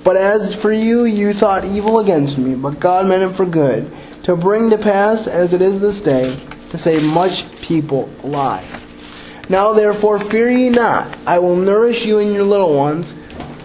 But 0.03 0.17
as 0.17 0.57
for 0.57 0.73
you, 0.73 1.05
you 1.05 1.33
thought 1.33 1.65
evil 1.65 2.01
against 2.01 2.37
me, 2.37 2.57
but 2.57 2.81
God 2.81 3.07
meant 3.07 3.23
it 3.23 3.37
for 3.37 3.47
good, 3.47 3.89
to 4.25 4.35
bring 4.35 4.71
to 4.71 4.79
pass, 4.79 5.29
as 5.29 5.53
it 5.53 5.63
is 5.63 5.79
this 5.79 6.01
day, 6.01 6.37
to 6.71 6.79
save 6.79 7.05
much 7.05 7.49
people 7.61 8.11
alive. 8.25 8.85
Now 9.49 9.73
therefore 9.73 10.19
fear 10.19 10.51
ye 10.51 10.69
not, 10.69 11.17
I 11.29 11.39
will 11.39 11.55
nourish 11.55 12.05
you 12.05 12.19
and 12.19 12.35
your 12.35 12.43
little 12.43 12.77
ones. 12.77 13.15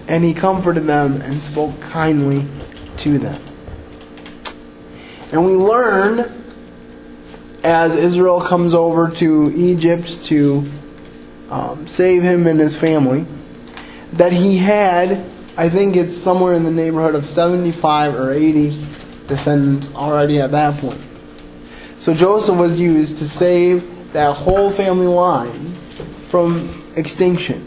And 0.07 0.23
he 0.23 0.35
comforted 0.35 0.85
them 0.85 1.23
and 1.23 1.41
spoke 1.41 1.81
kindly 1.81 2.45
to 2.97 3.17
them. 3.17 3.41
And 5.31 5.43
we 5.43 5.53
learn 5.53 6.31
as 7.63 7.95
Israel 7.95 8.39
comes 8.39 8.75
over 8.75 9.09
to 9.09 9.51
Egypt 9.55 10.25
to 10.25 10.63
um, 11.49 11.87
save 11.87 12.23
him 12.23 12.47
and 12.47 12.59
his 12.59 12.75
family 12.75 13.25
that 14.13 14.31
he 14.31 14.57
had 14.57 15.23
I 15.57 15.69
think 15.69 15.95
it's 15.95 16.15
somewhere 16.15 16.53
in 16.53 16.63
the 16.63 16.71
neighborhood 16.71 17.15
of 17.15 17.27
75 17.27 18.13
or 18.13 18.31
80 18.31 18.79
descendants 19.27 19.91
already 19.95 20.39
at 20.39 20.51
that 20.51 20.79
point. 20.79 21.01
So 21.97 22.13
Joseph 22.13 22.57
was 22.57 22.79
used 22.79 23.17
to 23.17 23.27
save 23.27 24.13
that 24.13 24.35
whole 24.35 24.69
family 24.69 25.07
line 25.07 25.73
from 26.27 26.85
extinction. 26.95 27.65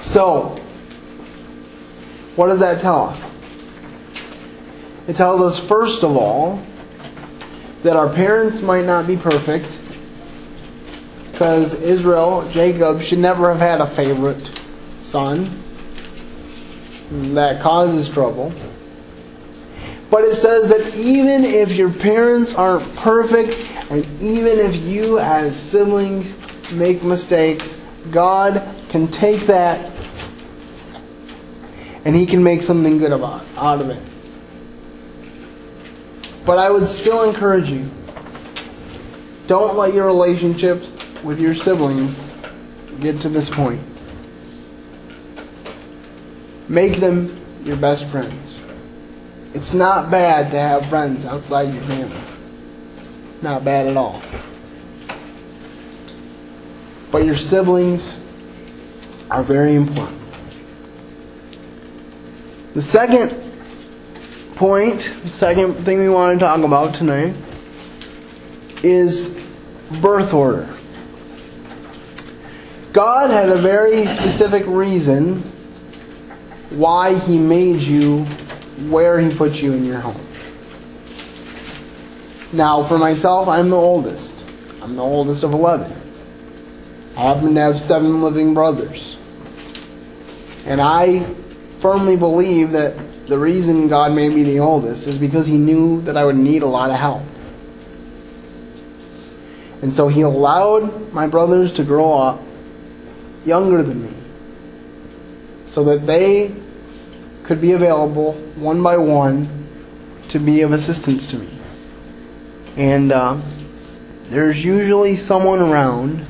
So, 0.00 0.56
what 2.36 2.46
does 2.46 2.60
that 2.60 2.80
tell 2.80 3.08
us? 3.08 3.34
It 5.08 5.16
tells 5.16 5.40
us, 5.40 5.58
first 5.58 6.04
of 6.04 6.16
all, 6.16 6.62
that 7.82 7.96
our 7.96 8.08
parents 8.08 8.60
might 8.60 8.84
not 8.84 9.08
be 9.08 9.16
perfect, 9.16 9.66
because 11.34 11.74
Israel, 11.82 12.48
Jacob, 12.52 13.02
should 13.02 13.18
never 13.18 13.52
have 13.52 13.58
had 13.58 13.80
a 13.80 13.86
favorite 13.88 14.52
son 15.00 15.50
that 17.34 17.60
causes 17.60 18.08
trouble. 18.08 18.52
But 20.10 20.22
it 20.22 20.36
says 20.36 20.68
that 20.68 20.94
even 20.94 21.44
if 21.44 21.72
your 21.72 21.90
parents 21.90 22.54
aren't 22.54 22.84
perfect, 22.94 23.56
and 23.90 24.06
even 24.22 24.60
if 24.60 24.76
you 24.76 25.18
as 25.18 25.58
siblings 25.58 26.36
make 26.70 27.02
mistakes, 27.02 27.76
God 28.12 28.62
can 28.90 29.08
take 29.08 29.40
that 29.48 29.90
and 32.04 32.14
He 32.14 32.26
can 32.26 32.44
make 32.44 32.62
something 32.62 32.98
good 32.98 33.10
about, 33.10 33.44
out 33.56 33.80
of 33.80 33.90
it. 33.90 34.00
But 36.46 36.58
I 36.58 36.70
would 36.70 36.86
still 36.86 37.28
encourage 37.28 37.70
you 37.70 37.90
don't 39.48 39.76
let 39.76 39.92
your 39.94 40.06
relationships 40.06 40.92
with 41.24 41.40
your 41.40 41.54
siblings 41.54 42.22
get 43.00 43.20
to 43.22 43.28
this 43.28 43.48
point. 43.50 43.80
Make 46.68 46.96
them 47.00 47.40
your 47.64 47.76
best 47.76 48.06
friends. 48.06 48.54
It's 49.54 49.72
not 49.72 50.10
bad 50.10 50.50
to 50.50 50.58
have 50.58 50.86
friends 50.86 51.24
outside 51.24 51.72
your 51.72 51.82
family. 51.84 52.20
Not 53.42 53.64
bad 53.64 53.86
at 53.86 53.96
all. 53.96 54.20
But 57.10 57.24
your 57.24 57.36
siblings 57.36 58.20
are 59.30 59.42
very 59.42 59.76
important. 59.76 60.20
The 62.74 62.82
second 62.82 63.32
point, 64.56 65.00
second 65.00 65.74
thing 65.74 65.98
we 65.98 66.08
want 66.08 66.38
to 66.38 66.44
talk 66.44 66.60
about 66.62 66.94
tonight 66.94 67.34
is 68.82 69.28
birth 70.00 70.34
order. 70.34 70.73
God 72.94 73.30
had 73.30 73.48
a 73.48 73.60
very 73.60 74.06
specific 74.06 74.64
reason 74.68 75.42
why 76.70 77.18
He 77.18 77.38
made 77.38 77.80
you 77.80 78.24
where 78.88 79.18
He 79.18 79.34
put 79.34 79.60
you 79.60 79.72
in 79.72 79.84
your 79.84 79.98
home. 79.98 80.24
Now, 82.52 82.84
for 82.84 82.96
myself, 82.96 83.48
I'm 83.48 83.68
the 83.70 83.76
oldest. 83.76 84.44
I'm 84.80 84.94
the 84.94 85.02
oldest 85.02 85.42
of 85.42 85.54
11. 85.54 85.92
I 87.16 87.20
happen 87.20 87.56
to 87.56 87.60
have 87.60 87.80
seven 87.80 88.22
living 88.22 88.54
brothers. 88.54 89.16
And 90.64 90.80
I 90.80 91.24
firmly 91.78 92.16
believe 92.16 92.70
that 92.70 93.26
the 93.26 93.36
reason 93.36 93.88
God 93.88 94.12
made 94.12 94.32
me 94.32 94.44
the 94.44 94.60
oldest 94.60 95.08
is 95.08 95.18
because 95.18 95.48
He 95.48 95.58
knew 95.58 96.00
that 96.02 96.16
I 96.16 96.24
would 96.24 96.36
need 96.36 96.62
a 96.62 96.68
lot 96.68 96.90
of 96.90 96.96
help. 96.96 97.24
And 99.82 99.92
so 99.92 100.06
He 100.06 100.20
allowed 100.20 101.12
my 101.12 101.26
brothers 101.26 101.72
to 101.72 101.82
grow 101.82 102.12
up 102.12 102.40
younger 103.44 103.82
than 103.82 104.02
me 104.02 104.14
so 105.66 105.84
that 105.84 106.06
they 106.06 106.54
could 107.42 107.60
be 107.60 107.72
available 107.72 108.32
one 108.56 108.82
by 108.82 108.96
one 108.96 109.48
to 110.28 110.38
be 110.38 110.62
of 110.62 110.72
assistance 110.72 111.26
to 111.28 111.38
me. 111.38 111.48
And 112.76 113.12
uh, 113.12 113.40
there's 114.24 114.64
usually 114.64 115.16
someone 115.16 115.60
around 115.60 116.24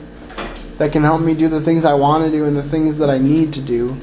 that 0.78 0.92
can 0.92 1.02
help 1.02 1.20
me 1.20 1.34
do 1.34 1.48
the 1.48 1.60
things 1.60 1.84
I 1.84 1.94
want 1.94 2.24
to 2.24 2.30
do 2.30 2.44
and 2.44 2.56
the 2.56 2.62
things 2.62 2.98
that 2.98 3.08
I 3.08 3.18
need 3.18 3.52
to 3.54 3.60
do 3.60 3.96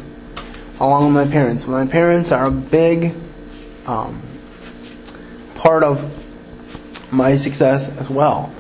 along 0.79 1.13
with 1.13 1.27
my 1.27 1.31
parents. 1.31 1.67
My 1.67 1.85
parents 1.85 2.31
are 2.31 2.45
a 2.45 2.51
big 2.51 3.13
um, 3.85 4.21
part 5.55 5.83
of 5.83 6.17
my 7.11 7.35
success 7.35 7.89
as 7.97 8.09
well. 8.09 8.51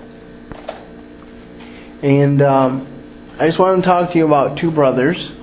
And 2.03 2.41
um, 2.41 2.87
I 3.41 3.47
just 3.47 3.57
want 3.57 3.83
to 3.83 3.89
talk 3.89 4.11
to 4.11 4.19
you 4.19 4.27
about 4.27 4.55
two 4.55 4.69
brothers, 4.69 5.33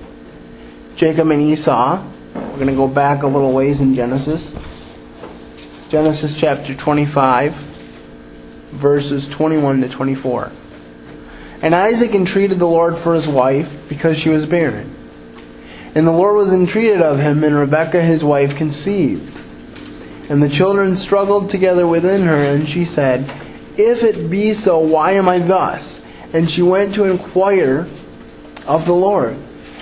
Jacob 0.95 1.31
and 1.31 1.41
Esau. 1.41 2.01
We're 2.33 2.55
going 2.55 2.67
to 2.67 2.73
go 2.73 2.87
back 2.87 3.23
a 3.23 3.27
little 3.27 3.51
ways 3.51 3.81
in 3.81 3.93
Genesis. 3.93 4.55
Genesis 5.89 6.39
chapter 6.39 6.73
25. 6.73 7.53
verses 8.71 9.27
21 9.27 9.81
to 9.81 9.89
24. 9.89 10.49
And 11.61 11.75
Isaac 11.75 12.15
entreated 12.15 12.57
the 12.57 12.67
Lord 12.67 12.97
for 12.97 13.13
his 13.13 13.27
wife, 13.27 13.69
because 13.89 14.17
she 14.17 14.29
was 14.29 14.45
barren. 14.45 14.95
And 15.93 16.07
the 16.07 16.13
Lord 16.13 16.37
was 16.37 16.53
entreated 16.53 17.01
of 17.01 17.19
him, 17.19 17.43
and 17.43 17.53
Rebekah 17.53 18.01
his 18.01 18.23
wife 18.23 18.55
conceived. 18.55 19.37
And 20.29 20.41
the 20.41 20.47
children 20.47 20.95
struggled 20.95 21.49
together 21.49 21.85
within 21.85 22.21
her, 22.21 22.43
and 22.43 22.69
she 22.69 22.85
said, 22.85 23.29
If 23.75 24.03
it 24.03 24.29
be 24.29 24.53
so, 24.53 24.79
why 24.79 25.11
am 25.11 25.27
I 25.27 25.39
thus? 25.39 26.01
And 26.33 26.49
she 26.49 26.61
went 26.61 26.95
to 26.95 27.05
inquire 27.05 27.87
of 28.67 28.85
the 28.85 28.93
Lord. 28.93 29.37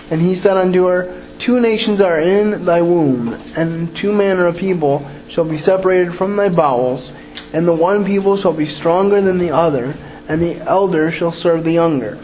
And 0.09 0.21
he 0.21 0.35
said 0.35 0.57
unto 0.57 0.87
her, 0.87 1.13
Two 1.39 1.59
nations 1.59 2.01
are 2.01 2.19
in 2.19 2.65
thy 2.65 2.81
womb, 2.81 3.39
and 3.55 3.95
two 3.95 4.11
manner 4.11 4.47
of 4.47 4.57
people 4.57 5.07
shall 5.27 5.45
be 5.45 5.57
separated 5.57 6.13
from 6.13 6.35
thy 6.35 6.49
bowels, 6.49 7.13
and 7.53 7.67
the 7.67 7.73
one 7.73 8.05
people 8.05 8.37
shall 8.37 8.53
be 8.53 8.65
stronger 8.65 9.21
than 9.21 9.37
the 9.37 9.51
other, 9.51 9.93
and 10.27 10.41
the 10.41 10.57
elder 10.61 11.11
shall 11.11 11.31
serve 11.31 11.63
the 11.63 11.71
younger. 11.71 12.17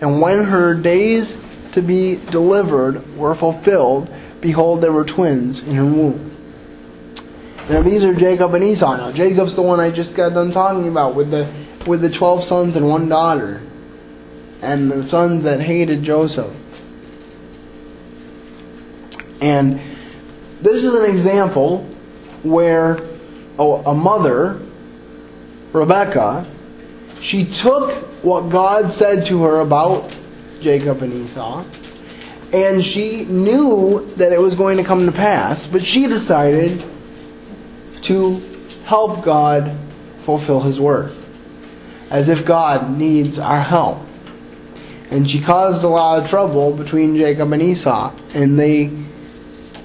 And 0.00 0.20
when 0.20 0.44
her 0.44 0.74
days 0.74 1.38
to 1.72 1.82
be 1.82 2.16
delivered 2.30 3.16
were 3.16 3.34
fulfilled, 3.34 4.08
behold, 4.40 4.80
there 4.80 4.92
were 4.92 5.04
twins 5.04 5.60
in 5.60 5.74
her 5.74 5.84
womb. 5.84 6.30
Now 7.68 7.82
these 7.82 8.04
are 8.04 8.14
Jacob 8.14 8.54
and 8.54 8.64
Esau. 8.64 8.96
Now 8.96 9.12
Jacob's 9.12 9.54
the 9.54 9.62
one 9.62 9.80
I 9.80 9.90
just 9.90 10.14
got 10.14 10.34
done 10.34 10.52
talking 10.52 10.88
about 10.88 11.14
with 11.14 11.30
the 11.30 11.48
with 11.86 12.00
the 12.00 12.10
twelve 12.10 12.42
sons 12.42 12.76
and 12.76 12.88
one 12.88 13.08
daughter, 13.08 13.62
and 14.62 14.90
the 14.90 15.02
sons 15.02 15.44
that 15.44 15.60
hated 15.60 16.02
Joseph. 16.02 16.52
And 19.40 19.80
this 20.62 20.84
is 20.84 20.94
an 20.94 21.04
example 21.04 21.84
where 22.42 22.98
a 23.58 23.94
mother, 23.94 24.60
Rebecca, 25.72 26.46
she 27.20 27.44
took 27.44 27.92
what 28.24 28.48
God 28.48 28.90
said 28.90 29.26
to 29.26 29.42
her 29.44 29.60
about 29.60 30.16
Jacob 30.60 31.02
and 31.02 31.12
Esau, 31.12 31.64
and 32.52 32.82
she 32.82 33.24
knew 33.26 34.10
that 34.16 34.32
it 34.32 34.40
was 34.40 34.54
going 34.54 34.78
to 34.78 34.84
come 34.84 35.06
to 35.06 35.12
pass, 35.12 35.66
but 35.66 35.84
she 35.84 36.06
decided 36.06 36.82
to 38.02 38.42
help 38.84 39.22
God 39.24 39.76
fulfill 40.22 40.60
His 40.60 40.80
word, 40.80 41.12
as 42.10 42.28
if 42.28 42.44
God 42.44 42.96
needs 42.96 43.38
our 43.38 43.60
help. 43.60 44.02
And 45.10 45.28
she 45.28 45.40
caused 45.40 45.84
a 45.84 45.88
lot 45.88 46.22
of 46.22 46.30
trouble 46.30 46.72
between 46.72 47.16
Jacob 47.16 47.52
and 47.52 47.62
Esau, 47.62 48.12
and 48.34 48.58
they 48.58 48.90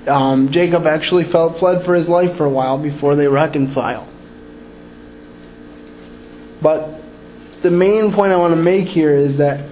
um, 0.07 0.49
Jacob 0.49 0.88
actually 0.88 1.23
felt, 1.23 1.59
fled 1.59 1.85
for 1.85 1.93
his 1.95 2.09
life 2.09 2.35
for 2.35 2.45
a 2.45 2.49
while 2.49 2.77
before 2.77 3.15
they 3.15 3.27
reconciled. 3.27 4.07
But 6.61 7.01
the 7.61 7.71
main 7.71 8.11
point 8.11 8.31
I 8.31 8.38
want 8.38 8.53
to 8.53 8.61
make 8.61 8.88
here 8.88 9.13
is 9.13 9.38
that 9.38 9.63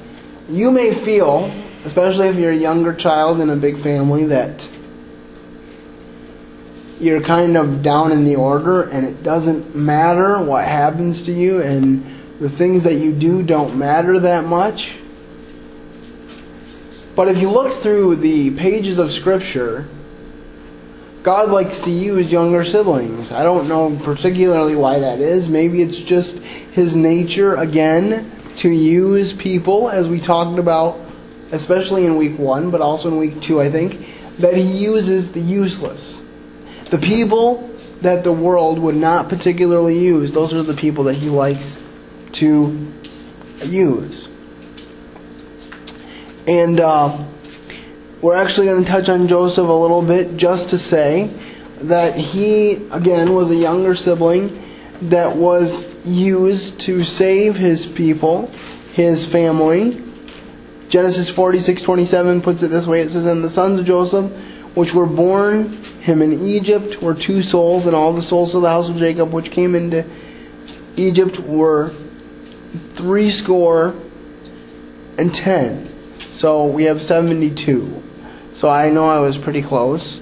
you 0.50 0.72
may 0.72 0.94
feel, 0.94 1.52
especially 1.86 2.28
if 2.28 2.36
you're 2.36 2.52
a 2.52 2.56
younger 2.56 2.94
child 2.94 3.42
in 3.42 3.50
a 3.50 3.56
big 3.56 3.78
family, 3.78 4.26
that 4.26 4.68
you're 7.00 7.22
kind 7.22 7.58
of 7.58 7.82
down 7.82 8.12
in 8.12 8.24
the 8.24 8.36
order 8.36 8.84
and 8.84 9.06
it 9.06 9.22
doesn't 9.22 9.76
matter 9.76 10.42
what 10.42 10.66
happens 10.66 11.24
to 11.24 11.32
you 11.32 11.62
and 11.62 12.04
the 12.40 12.50
things 12.50 12.84
that 12.84 12.96
you 12.96 13.12
do 13.12 13.42
don't 13.42 13.78
matter 13.78 14.20
that 14.20 14.46
much. 14.46 14.96
But 17.16 17.30
if 17.30 17.40
you 17.40 17.50
look 17.50 17.82
through 17.82 18.18
the 18.18 18.52
pages 18.52 19.00
of 19.00 19.12
Scripture, 19.12 19.88
God 21.24 21.50
likes 21.50 21.82
to 21.82 21.92
use 21.92 22.32
younger 22.32 22.64
siblings. 22.64 23.32
I 23.32 23.44
don't 23.44 23.68
know 23.68 24.00
particularly 24.04 24.76
why 24.76 25.00
that 25.00 25.20
is. 25.20 25.50
Maybe 25.50 25.82
it's 25.82 25.98
just 25.98 26.40
His 26.40 26.96
nature, 26.96 27.56
again, 27.56 28.32
to 28.58 28.70
use 28.70 29.34
people, 29.34 29.90
as 29.90 30.08
we 30.08 30.20
talked 30.20 30.60
about, 30.60 31.00
especially 31.52 32.06
in 32.06 32.18
week 32.18 32.38
one, 32.38 32.70
but 32.70 32.82
also 32.82 33.10
in 33.10 33.18
week 33.18 33.42
two, 33.42 33.60
I 33.60 33.72
think, 33.72 34.06
that 34.38 34.56
He 34.56 34.78
uses 34.78 35.32
the 35.32 35.42
useless. 35.42 36.22
The 36.92 37.00
people 37.00 37.68
that 38.02 38.24
the 38.24 38.32
world 38.32 38.78
would 38.78 38.96
not 38.96 39.28
particularly 39.28 39.98
use, 39.98 40.32
those 40.32 40.54
are 40.54 40.62
the 40.62 40.76
people 40.76 41.06
that 41.06 41.16
He 41.16 41.30
likes 41.30 41.78
to 42.38 42.94
use. 43.64 44.28
And, 46.48 46.80
uh, 46.80 47.26
we're 48.22 48.36
actually 48.36 48.68
going 48.68 48.84
to 48.84 48.90
touch 48.90 49.10
on 49.10 49.28
Joseph 49.28 49.68
a 49.68 49.72
little 49.72 50.02
bit 50.02 50.38
just 50.38 50.72
to 50.72 50.80
say 50.80 51.30
that 51.82 52.16
he, 52.16 52.74
again, 52.92 53.34
was 53.34 53.52
a 53.52 53.56
younger 53.56 53.94
sibling 53.94 54.64
that 55.04 55.36
was 55.36 55.88
used 56.04 56.80
to 56.82 57.04
save 57.04 57.56
his 57.56 57.86
people, 57.86 58.50
his 58.94 59.24
family. 59.24 60.02
Genesis 60.90 61.30
46:27 61.30 62.42
puts 62.42 62.64
it 62.64 62.70
this 62.70 62.88
way. 62.88 63.02
It 63.02 63.12
says, 63.12 63.28
"And 63.28 63.44
the 63.44 63.50
sons 63.50 63.80
of 63.80 63.86
Joseph, 63.86 64.32
which 64.74 64.96
were 64.96 65.06
born 65.06 65.78
him 66.00 66.22
in 66.22 66.48
Egypt, 66.48 67.02
were 67.02 67.14
two 67.14 67.44
souls, 67.44 67.86
and 67.86 67.96
all 67.96 68.14
the 68.14 68.22
souls 68.22 68.56
of 68.56 68.64
the 68.64 68.70
house 68.70 68.90
of 68.90 68.98
Jacob, 68.98 69.34
which 69.34 69.52
came 69.52 69.76
into 69.76 70.04
Egypt, 70.96 71.40
were 71.48 71.92
three 72.78 73.30
score 73.32 73.96
and 75.18 75.34
ten. 75.34 75.90
So 76.34 76.66
we 76.66 76.84
have 76.84 77.02
72. 77.02 78.04
So 78.54 78.70
I 78.70 78.90
know 78.90 79.10
I 79.10 79.20
was 79.20 79.38
pretty 79.38 79.62
close 79.62 80.20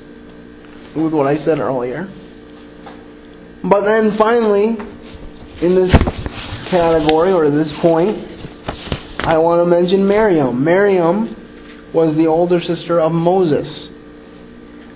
with 0.96 1.14
what 1.14 1.28
I 1.28 1.36
said 1.36 1.60
earlier. 1.60 2.08
But 3.64 3.82
then 3.82 4.12
finally, 4.12 4.78
in 5.62 5.76
this 5.76 5.94
category 6.68 7.32
or 7.32 7.50
this 7.50 7.78
point, 7.78 8.18
I 9.22 9.38
want 9.40 9.62
to 9.62 9.66
mention 9.66 10.08
Miriam. 10.08 10.64
Miriam 10.64 11.36
was 11.94 12.16
the 12.16 12.28
older 12.28 12.60
sister 12.60 13.00
of 13.00 13.12
Moses. 13.12 13.90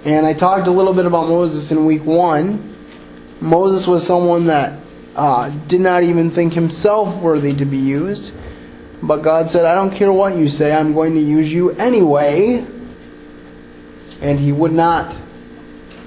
And 0.05 0.25
I 0.25 0.33
talked 0.33 0.67
a 0.67 0.71
little 0.71 0.93
bit 0.93 1.05
about 1.05 1.27
Moses 1.27 1.71
in 1.71 1.85
week 1.85 2.05
one. 2.05 2.75
Moses 3.41 3.87
was 3.87 4.05
someone 4.05 4.47
that 4.47 4.79
uh, 5.15 5.49
did 5.67 5.81
not 5.81 6.03
even 6.03 6.31
think 6.31 6.53
himself 6.53 7.17
worthy 7.17 7.53
to 7.53 7.65
be 7.65 7.77
used. 7.77 8.33
But 9.01 9.17
God 9.21 9.49
said, 9.49 9.65
I 9.65 9.75
don't 9.75 9.91
care 9.91 10.11
what 10.11 10.35
you 10.35 10.49
say, 10.49 10.73
I'm 10.73 10.93
going 10.93 11.13
to 11.13 11.21
use 11.21 11.51
you 11.51 11.71
anyway. 11.71 12.65
And 14.21 14.37
he 14.37 14.51
would 14.51 14.73
not 14.73 15.15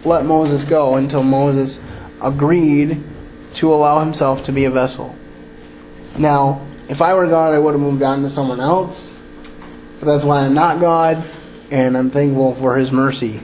let 0.05 0.27
Moses 0.27 0.65
go 0.65 0.97
until 0.97 1.23
Moses 1.23 1.81
agreed 2.21 3.03
to 3.55 3.73
allow 3.73 4.01
himself 4.01 4.45
to 4.45 4.53
be 4.53 4.67
a 4.67 4.71
vessel. 4.71 5.15
Now, 6.19 6.67
if 6.89 7.01
I 7.01 7.15
were 7.15 7.27
God, 7.27 7.55
I 7.55 7.59
would 7.59 7.73
have 7.73 7.81
moved 7.81 8.03
on 8.03 8.23
to 8.23 8.31
someone 8.31 8.61
else. 8.61 9.17
But 9.99 10.07
that's 10.07 10.25
why 10.25 10.41
I'm 10.41 10.55
not 10.55 10.81
God, 10.81 11.25
and 11.71 11.97
I'm 11.97 12.11
thankful 12.11 12.55
for 12.57 12.77
his 12.77 12.91
mercy 12.93 13.41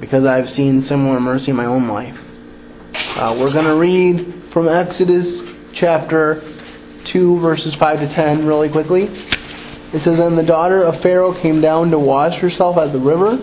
because 0.00 0.24
I've 0.24 0.50
seen 0.50 0.80
similar 0.80 1.20
mercy 1.20 1.50
in 1.50 1.56
my 1.56 1.66
own 1.66 1.86
life. 1.86 2.26
Uh, 3.16 3.36
we're 3.38 3.52
going 3.52 3.66
to 3.66 3.76
read 3.76 4.41
from 4.52 4.68
Exodus 4.68 5.42
chapter 5.72 6.42
2, 7.04 7.38
verses 7.38 7.74
5 7.74 8.00
to 8.00 8.06
10, 8.06 8.44
really 8.44 8.68
quickly. 8.68 9.04
It 9.94 10.00
says, 10.00 10.18
And 10.18 10.36
the 10.36 10.42
daughter 10.42 10.82
of 10.82 11.00
Pharaoh 11.00 11.32
came 11.32 11.62
down 11.62 11.90
to 11.92 11.98
wash 11.98 12.36
herself 12.38 12.76
at 12.76 12.92
the 12.92 13.00
river, 13.00 13.40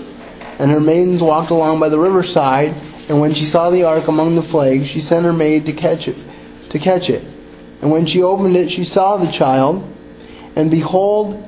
and 0.60 0.70
her 0.70 0.80
maidens 0.80 1.24
walked 1.24 1.50
along 1.50 1.80
by 1.80 1.90
the 1.90 1.98
riverside. 1.98 2.76
And 3.10 3.20
when 3.20 3.34
she 3.34 3.46
saw 3.46 3.72
the 3.72 3.86
ark 3.86 4.08
among 4.08 4.36
the 4.36 4.44
flags, 4.44 4.86
she 4.86 5.02
sent 5.02 5.26
her 5.26 5.34
maid 5.34 5.66
to 5.66 5.74
catch 5.74 6.08
it. 6.08 6.18
To 6.70 6.78
catch 6.78 7.10
it. 7.10 7.24
And 7.82 7.90
when 7.90 8.06
she 8.06 8.22
opened 8.22 8.56
it, 8.56 8.70
she 8.70 8.86
saw 8.86 9.18
the 9.18 9.32
child, 9.32 9.84
and 10.56 10.70
behold, 10.70 11.44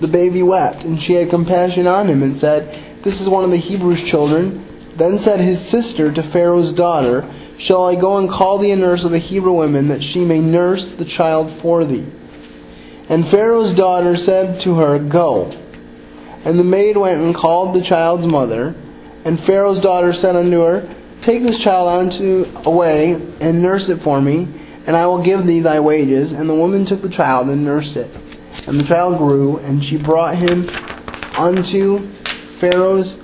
the 0.00 0.08
baby 0.08 0.42
wept. 0.42 0.82
And 0.82 1.00
she 1.00 1.12
had 1.12 1.30
compassion 1.30 1.86
on 1.86 2.08
him, 2.08 2.24
and 2.24 2.36
said, 2.36 2.76
This 3.04 3.20
is 3.20 3.28
one 3.28 3.44
of 3.44 3.52
the 3.52 3.58
Hebrews' 3.58 4.02
children. 4.02 4.66
Then 4.96 5.20
said 5.20 5.38
his 5.38 5.64
sister 5.64 6.12
to 6.12 6.22
Pharaoh's 6.24 6.72
daughter, 6.72 7.24
Shall 7.58 7.86
I 7.86 7.96
go 7.96 8.18
and 8.18 8.30
call 8.30 8.58
thee 8.58 8.70
a 8.70 8.76
nurse 8.76 9.02
of 9.02 9.10
the 9.10 9.18
Hebrew 9.18 9.52
women, 9.52 9.88
that 9.88 10.02
she 10.02 10.24
may 10.24 10.38
nurse 10.38 10.92
the 10.92 11.04
child 11.04 11.50
for 11.50 11.84
thee? 11.84 12.06
And 13.08 13.26
Pharaoh's 13.26 13.74
daughter 13.74 14.16
said 14.16 14.60
to 14.60 14.76
her, 14.76 14.98
Go. 15.00 15.52
And 16.44 16.56
the 16.58 16.64
maid 16.64 16.96
went 16.96 17.20
and 17.20 17.34
called 17.34 17.74
the 17.74 17.82
child's 17.82 18.28
mother. 18.28 18.76
And 19.24 19.40
Pharaoh's 19.40 19.80
daughter 19.80 20.12
said 20.12 20.36
unto 20.36 20.60
her, 20.60 20.88
Take 21.22 21.42
this 21.42 21.58
child 21.58 21.88
unto 21.88 22.46
away, 22.64 23.14
and 23.40 23.60
nurse 23.60 23.88
it 23.88 23.96
for 23.96 24.20
me, 24.20 24.46
and 24.86 24.96
I 24.96 25.06
will 25.06 25.22
give 25.22 25.44
thee 25.44 25.60
thy 25.60 25.80
wages. 25.80 26.30
And 26.30 26.48
the 26.48 26.54
woman 26.54 26.84
took 26.84 27.02
the 27.02 27.08
child 27.08 27.48
and 27.48 27.64
nursed 27.64 27.96
it. 27.96 28.16
And 28.68 28.78
the 28.78 28.84
child 28.84 29.18
grew, 29.18 29.58
and 29.58 29.84
she 29.84 29.96
brought 29.96 30.36
him 30.36 30.68
unto 31.36 32.06
Pharaoh's 32.58 33.16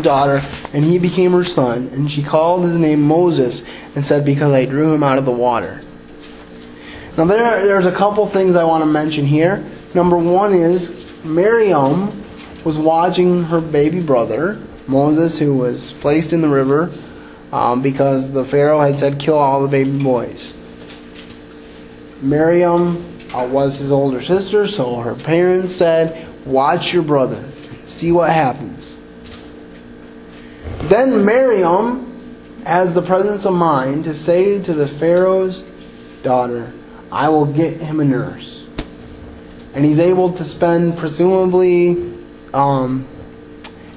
daughter, 0.00 0.42
and 0.72 0.84
he 0.84 0.98
became 0.98 1.32
her 1.32 1.44
son. 1.44 1.88
And 1.92 2.10
she 2.10 2.22
called 2.22 2.64
his 2.64 2.78
name 2.78 3.02
Moses, 3.02 3.64
and 3.94 4.04
said, 4.04 4.24
Because 4.24 4.52
I 4.52 4.64
drew 4.64 4.94
him 4.94 5.02
out 5.02 5.18
of 5.18 5.24
the 5.24 5.32
water. 5.32 5.80
Now, 7.16 7.26
there, 7.26 7.66
there's 7.66 7.86
a 7.86 7.92
couple 7.92 8.26
things 8.26 8.56
I 8.56 8.64
want 8.64 8.82
to 8.82 8.86
mention 8.86 9.26
here. 9.26 9.64
Number 9.94 10.16
one 10.16 10.54
is 10.54 11.22
Miriam 11.24 12.24
was 12.64 12.78
watching 12.78 13.44
her 13.44 13.60
baby 13.60 14.00
brother, 14.00 14.60
Moses, 14.86 15.38
who 15.38 15.54
was 15.54 15.92
placed 15.94 16.32
in 16.32 16.40
the 16.40 16.48
river 16.48 16.92
um, 17.52 17.82
because 17.82 18.30
the 18.30 18.44
Pharaoh 18.44 18.80
had 18.80 18.98
said, 18.98 19.20
Kill 19.20 19.36
all 19.36 19.62
the 19.62 19.68
baby 19.68 20.02
boys. 20.02 20.54
Miriam 22.22 23.04
uh, 23.34 23.46
was 23.46 23.78
his 23.78 23.92
older 23.92 24.22
sister, 24.22 24.66
so 24.66 24.96
her 24.96 25.14
parents 25.14 25.74
said, 25.76 26.28
Watch 26.46 26.94
your 26.94 27.02
brother, 27.02 27.44
see 27.84 28.10
what 28.10 28.30
happens. 28.30 28.81
Then 30.88 31.24
Miriam 31.24 32.62
has 32.64 32.92
the 32.92 33.02
presence 33.02 33.44
of 33.44 33.54
mind 33.54 34.04
to 34.04 34.14
say 34.14 34.60
to 34.62 34.74
the 34.74 34.88
Pharaoh's 34.88 35.64
daughter, 36.24 36.72
I 37.10 37.28
will 37.28 37.46
get 37.46 37.80
him 37.80 38.00
a 38.00 38.04
nurse. 38.04 38.66
And 39.74 39.84
he's 39.84 40.00
able 40.00 40.32
to 40.32 40.44
spend, 40.44 40.98
presumably, 40.98 42.14
um, 42.52 43.06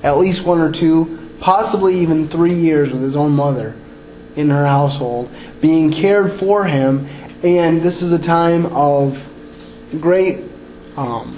at 0.03 0.17
least 0.17 0.45
one 0.45 0.59
or 0.59 0.71
two, 0.71 1.31
possibly 1.39 1.99
even 1.99 2.27
three 2.27 2.53
years 2.53 2.91
with 2.91 3.01
his 3.01 3.15
own 3.15 3.31
mother 3.31 3.75
in 4.35 4.49
her 4.51 4.65
household, 4.65 5.29
being 5.61 5.91
cared 5.91 6.31
for 6.31 6.65
him. 6.65 7.09
And 7.43 7.81
this 7.81 8.03
is 8.03 8.11
a 8.11 8.19
time 8.19 8.67
of 8.67 9.27
great 9.99 10.43
um, 10.97 11.35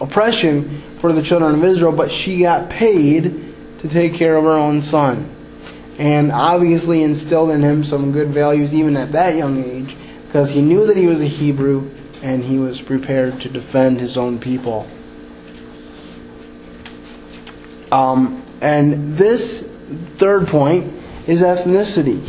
oppression 0.00 0.80
for 1.00 1.12
the 1.12 1.22
children 1.22 1.56
of 1.56 1.64
Israel, 1.64 1.92
but 1.92 2.10
she 2.10 2.38
got 2.38 2.70
paid 2.70 3.43
to 3.84 3.90
take 3.90 4.14
care 4.14 4.34
of 4.36 4.44
her 4.44 4.56
own 4.56 4.80
son. 4.80 5.28
And 5.98 6.32
obviously 6.32 7.02
instilled 7.02 7.50
in 7.50 7.60
him 7.60 7.84
some 7.84 8.12
good 8.12 8.28
values 8.28 8.72
even 8.72 8.96
at 8.96 9.12
that 9.12 9.36
young 9.36 9.62
age, 9.62 9.94
because 10.26 10.50
he 10.50 10.62
knew 10.62 10.86
that 10.86 10.96
he 10.96 11.06
was 11.06 11.20
a 11.20 11.26
Hebrew 11.26 11.90
and 12.22 12.42
he 12.42 12.58
was 12.58 12.80
prepared 12.80 13.42
to 13.42 13.50
defend 13.50 14.00
his 14.00 14.16
own 14.16 14.38
people. 14.38 14.88
Um, 17.92 18.42
and 18.62 19.18
this 19.18 19.68
third 20.16 20.48
point 20.48 20.90
is 21.26 21.42
ethnicity. 21.42 22.26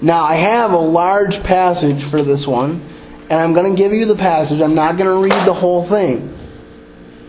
Now, 0.00 0.22
I 0.22 0.36
have 0.36 0.72
a 0.72 0.78
large 0.78 1.42
passage 1.42 2.04
for 2.04 2.22
this 2.22 2.46
one, 2.46 2.86
and 3.28 3.32
I'm 3.32 3.52
going 3.52 3.74
to 3.74 3.76
give 3.76 3.92
you 3.92 4.06
the 4.06 4.14
passage. 4.14 4.60
I'm 4.60 4.76
not 4.76 4.96
going 4.96 5.10
to 5.10 5.34
read 5.34 5.44
the 5.44 5.52
whole 5.52 5.84
thing, 5.84 6.38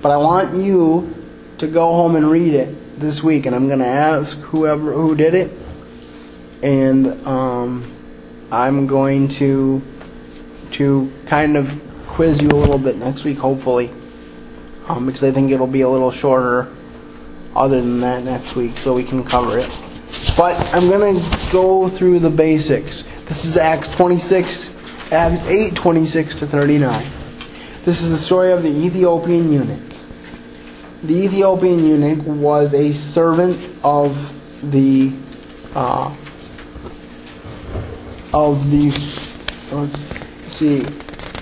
but 0.04 0.12
I 0.12 0.18
want 0.18 0.56
you 0.56 1.16
to 1.62 1.68
go 1.68 1.94
home 1.94 2.16
and 2.16 2.30
read 2.30 2.56
it 2.56 3.00
this 3.00 3.22
week, 3.22 3.46
and 3.46 3.56
I'm 3.56 3.68
going 3.68 3.80
to 3.80 3.88
ask 3.88 4.36
whoever 4.38 4.94
who 4.94 5.16
did 5.16 5.36
it, 5.36 5.52
and 6.64 7.26
um, 7.26 7.96
I'm 8.52 8.88
going 8.88 9.28
to 9.30 9.80
to 10.72 11.12
kind 11.28 11.56
of 11.56 11.80
quiz 12.08 12.42
you 12.42 12.50
a 12.50 12.56
little 12.56 12.80
bit 12.80 12.98
next 12.98 13.24
week, 13.26 13.38
hopefully, 13.38 13.92
um, 14.88 15.06
because 15.06 15.24
I 15.24 15.32
think 15.32 15.52
it'll 15.52 15.68
be 15.68 15.82
a 15.82 15.90
little 15.90 16.12
shorter. 16.12 16.68
Other 17.56 17.82
than 17.82 18.00
that, 18.00 18.24
next 18.24 18.56
week, 18.56 18.78
so 18.78 18.96
we 18.96 19.04
can 19.04 19.26
cover 19.26 19.60
it. 19.60 19.70
But 20.38 20.56
I'm 20.74 20.88
going 20.88 21.20
to 21.20 21.50
go 21.52 21.90
through 21.90 22.20
the 22.20 22.30
basics. 22.30 23.04
This 23.26 23.44
is 23.44 23.58
Acts 23.58 23.94
26, 23.94 24.74
Acts 25.12 25.42
8, 25.42 25.76
26 25.76 26.36
to 26.36 26.48
39. 26.48 27.06
This 27.84 28.02
is 28.02 28.10
the 28.10 28.18
story 28.18 28.54
of 28.54 28.64
the 28.64 28.70
Ethiopian 28.70 29.52
eunuch. 29.52 29.91
The 31.04 31.16
Ethiopian 31.16 31.84
eunuch 31.84 32.26
was 32.28 32.76
a 32.76 32.94
servant 32.94 33.68
of 33.84 34.72
the 34.72 35.12
uh, 35.74 36.16
of 38.32 38.70
the 38.70 38.92
let's 39.72 40.00
see 40.56 40.82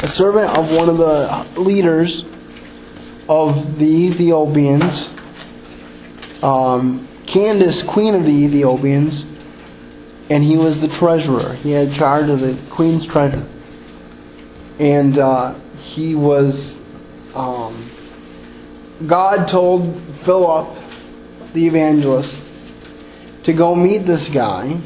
a 0.02 0.08
servant 0.08 0.58
of 0.58 0.74
one 0.74 0.88
of 0.88 0.98
the 0.98 1.60
leaders 1.60 2.24
of 3.28 3.78
the 3.78 3.86
Ethiopians, 3.86 5.10
um, 6.42 7.06
Candace, 7.26 7.84
queen 7.84 8.16
of 8.16 8.24
the 8.24 8.32
Ethiopians, 8.32 9.26
and 10.30 10.42
he 10.42 10.56
was 10.56 10.80
the 10.80 10.88
treasurer. 10.88 11.54
He 11.56 11.72
had 11.72 11.92
charge 11.92 12.30
of 12.30 12.40
the 12.40 12.58
queen's 12.70 13.06
treasure, 13.06 13.46
and 14.80 15.20
uh, 15.20 15.54
he 15.80 16.16
was. 16.16 16.80
Um, 17.36 17.92
God 19.06 19.48
told 19.48 20.02
Philip, 20.12 20.68
the 21.54 21.68
evangelist, 21.68 22.42
to 23.44 23.54
go 23.54 23.74
meet 23.76 24.00
this 24.00 24.30
guy, 24.30 24.78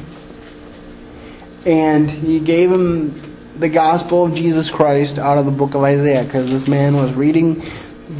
and 1.66 2.10
he 2.10 2.38
gave 2.38 2.70
him 2.70 3.20
the 3.58 3.68
gospel 3.68 4.24
of 4.24 4.34
Jesus 4.34 4.70
Christ 4.70 5.18
out 5.18 5.38
of 5.38 5.46
the 5.46 5.50
book 5.50 5.74
of 5.74 5.82
Isaiah 5.82 6.24
because 6.24 6.50
this 6.50 6.68
man 6.68 6.96
was 6.96 7.12
reading 7.14 7.64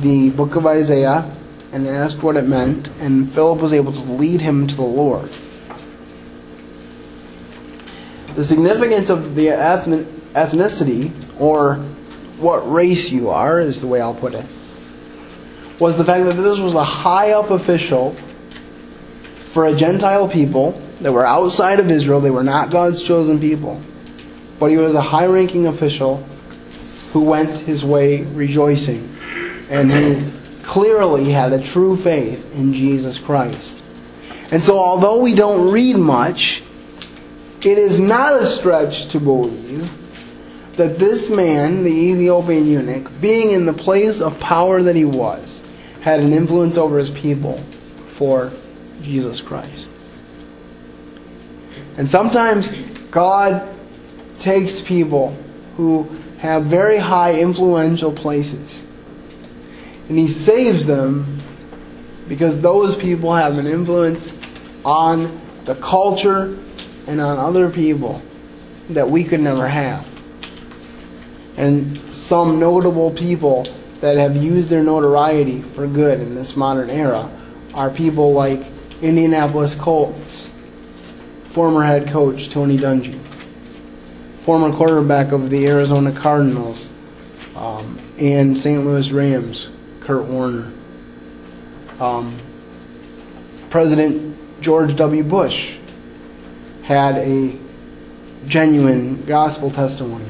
the 0.00 0.30
book 0.30 0.56
of 0.56 0.66
Isaiah 0.66 1.30
and 1.72 1.86
asked 1.86 2.22
what 2.22 2.36
it 2.36 2.46
meant, 2.46 2.90
and 3.00 3.30
Philip 3.32 3.60
was 3.60 3.72
able 3.72 3.92
to 3.92 4.00
lead 4.00 4.40
him 4.40 4.66
to 4.66 4.74
the 4.74 4.82
Lord. 4.82 5.30
The 8.34 8.44
significance 8.44 9.10
of 9.10 9.34
the 9.34 9.46
ethnicity, 9.46 11.12
or 11.40 11.76
what 12.38 12.70
race 12.70 13.10
you 13.10 13.30
are, 13.30 13.60
is 13.60 13.80
the 13.80 13.86
way 13.86 14.00
I'll 14.00 14.14
put 14.14 14.34
it, 14.34 14.44
was 15.78 15.96
the 15.96 16.04
fact 16.04 16.24
that 16.26 16.34
this 16.34 16.58
was 16.58 16.74
a 16.74 16.84
high 16.84 17.32
up 17.32 17.50
official 17.50 18.14
for 19.44 19.66
a 19.66 19.74
Gentile 19.74 20.28
people 20.28 20.80
that 21.00 21.12
were 21.12 21.26
outside 21.26 21.80
of 21.80 21.90
Israel. 21.90 22.20
They 22.20 22.30
were 22.30 22.44
not 22.44 22.70
God's 22.70 23.02
chosen 23.02 23.40
people. 23.40 23.80
But 24.58 24.70
he 24.70 24.76
was 24.76 24.94
a 24.94 25.02
high 25.02 25.26
ranking 25.26 25.66
official 25.66 26.24
who 27.12 27.20
went 27.20 27.50
his 27.50 27.84
way 27.84 28.22
rejoicing. 28.22 29.16
And 29.68 29.90
who 29.90 30.30
clearly 30.62 31.30
had 31.30 31.52
a 31.52 31.62
true 31.62 31.96
faith 31.96 32.54
in 32.54 32.72
Jesus 32.74 33.18
Christ. 33.18 33.76
And 34.50 34.62
so, 34.62 34.78
although 34.78 35.20
we 35.20 35.34
don't 35.34 35.70
read 35.70 35.96
much, 35.96 36.62
it 37.64 37.78
is 37.78 37.98
not 37.98 38.40
a 38.40 38.46
stretch 38.46 39.06
to 39.08 39.20
believe 39.20 39.90
that 40.76 40.98
this 40.98 41.30
man, 41.30 41.84
the 41.84 41.90
Ethiopian 41.90 42.66
eunuch, 42.66 43.10
being 43.20 43.52
in 43.52 43.66
the 43.66 43.72
place 43.72 44.20
of 44.20 44.38
power 44.40 44.82
that 44.82 44.96
he 44.96 45.04
was, 45.04 45.62
had 46.04 46.20
an 46.20 46.34
influence 46.34 46.76
over 46.76 46.98
his 46.98 47.10
people 47.10 47.58
for 48.08 48.52
Jesus 49.00 49.40
Christ. 49.40 49.88
And 51.96 52.10
sometimes 52.10 52.68
God 53.10 53.66
takes 54.38 54.82
people 54.82 55.34
who 55.78 56.02
have 56.40 56.66
very 56.66 56.98
high 56.98 57.40
influential 57.40 58.12
places 58.12 58.86
and 60.10 60.18
he 60.18 60.28
saves 60.28 60.84
them 60.84 61.40
because 62.28 62.60
those 62.60 62.96
people 62.96 63.34
have 63.34 63.56
an 63.56 63.66
influence 63.66 64.30
on 64.84 65.40
the 65.64 65.74
culture 65.76 66.58
and 67.06 67.18
on 67.18 67.38
other 67.38 67.70
people 67.70 68.20
that 68.90 69.08
we 69.08 69.24
could 69.24 69.40
never 69.40 69.66
have. 69.66 70.06
And 71.56 71.96
some 72.12 72.60
notable 72.60 73.10
people 73.10 73.64
that 74.04 74.18
have 74.18 74.36
used 74.36 74.68
their 74.68 74.82
notoriety 74.82 75.62
for 75.62 75.86
good 75.86 76.20
in 76.20 76.34
this 76.34 76.56
modern 76.56 76.90
era 76.90 77.26
are 77.72 77.88
people 77.88 78.34
like 78.34 78.60
Indianapolis 79.00 79.74
Colts, 79.74 80.50
former 81.44 81.82
head 81.82 82.08
coach 82.08 82.50
Tony 82.50 82.76
Dungy, 82.76 83.18
former 84.36 84.76
quarterback 84.76 85.32
of 85.32 85.48
the 85.48 85.66
Arizona 85.68 86.12
Cardinals, 86.12 86.86
um, 87.56 87.98
and 88.18 88.58
St. 88.58 88.84
Louis 88.84 89.10
Rams, 89.10 89.70
Kurt 90.00 90.26
Warner. 90.26 90.70
Um, 91.98 92.38
President 93.70 94.60
George 94.60 94.96
W. 94.96 95.22
Bush 95.22 95.78
had 96.82 97.16
a 97.16 97.56
genuine 98.46 99.24
gospel 99.24 99.70
testimony. 99.70 100.28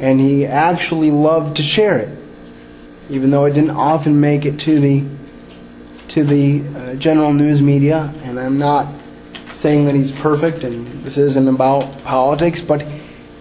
And 0.00 0.18
he 0.18 0.46
actually 0.46 1.10
loved 1.10 1.58
to 1.58 1.62
share 1.62 1.98
it, 1.98 2.25
even 3.08 3.30
though 3.30 3.44
it 3.44 3.52
didn't 3.54 3.70
often 3.70 4.20
make 4.20 4.44
it 4.44 4.58
to 4.60 4.80
the 4.80 5.04
to 6.08 6.24
the 6.24 6.62
uh, 6.78 6.94
general 6.94 7.32
news 7.32 7.60
media. 7.60 8.12
And 8.22 8.38
I'm 8.38 8.58
not 8.58 8.86
saying 9.50 9.86
that 9.86 9.94
he's 9.94 10.12
perfect, 10.12 10.62
and 10.62 10.86
this 11.02 11.16
isn't 11.16 11.48
about 11.48 12.04
politics, 12.04 12.60
but 12.60 12.82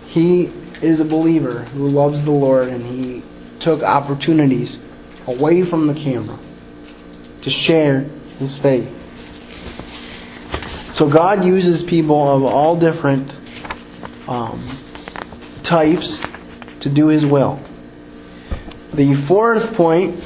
he 0.08 0.51
is 0.82 0.99
a 0.99 1.06
believer 1.06 1.60
who 1.63 1.88
loves 1.88 2.25
the 2.25 2.32
Lord, 2.32 2.69
and 2.69 2.86
he 2.86 3.23
took 3.60 3.84
opportunities 3.84 4.78
away 5.28 5.63
from 5.63 5.88
the 5.88 5.93
camera 5.93 6.38
to 7.43 7.49
share 7.49 8.01
his 8.39 8.58
faith. 8.58 8.91
So 10.93 11.10
God 11.10 11.43
uses 11.43 11.84
people 11.84 12.28
of 12.28 12.43
all 12.43 12.78
different 12.78 13.38
um, 14.28 14.63
types 15.62 16.21
to 16.80 16.89
do 16.89 17.08
his 17.08 17.25
will. 17.25 17.60
The 18.96 19.14
fourth 19.14 19.74
point 19.74 20.24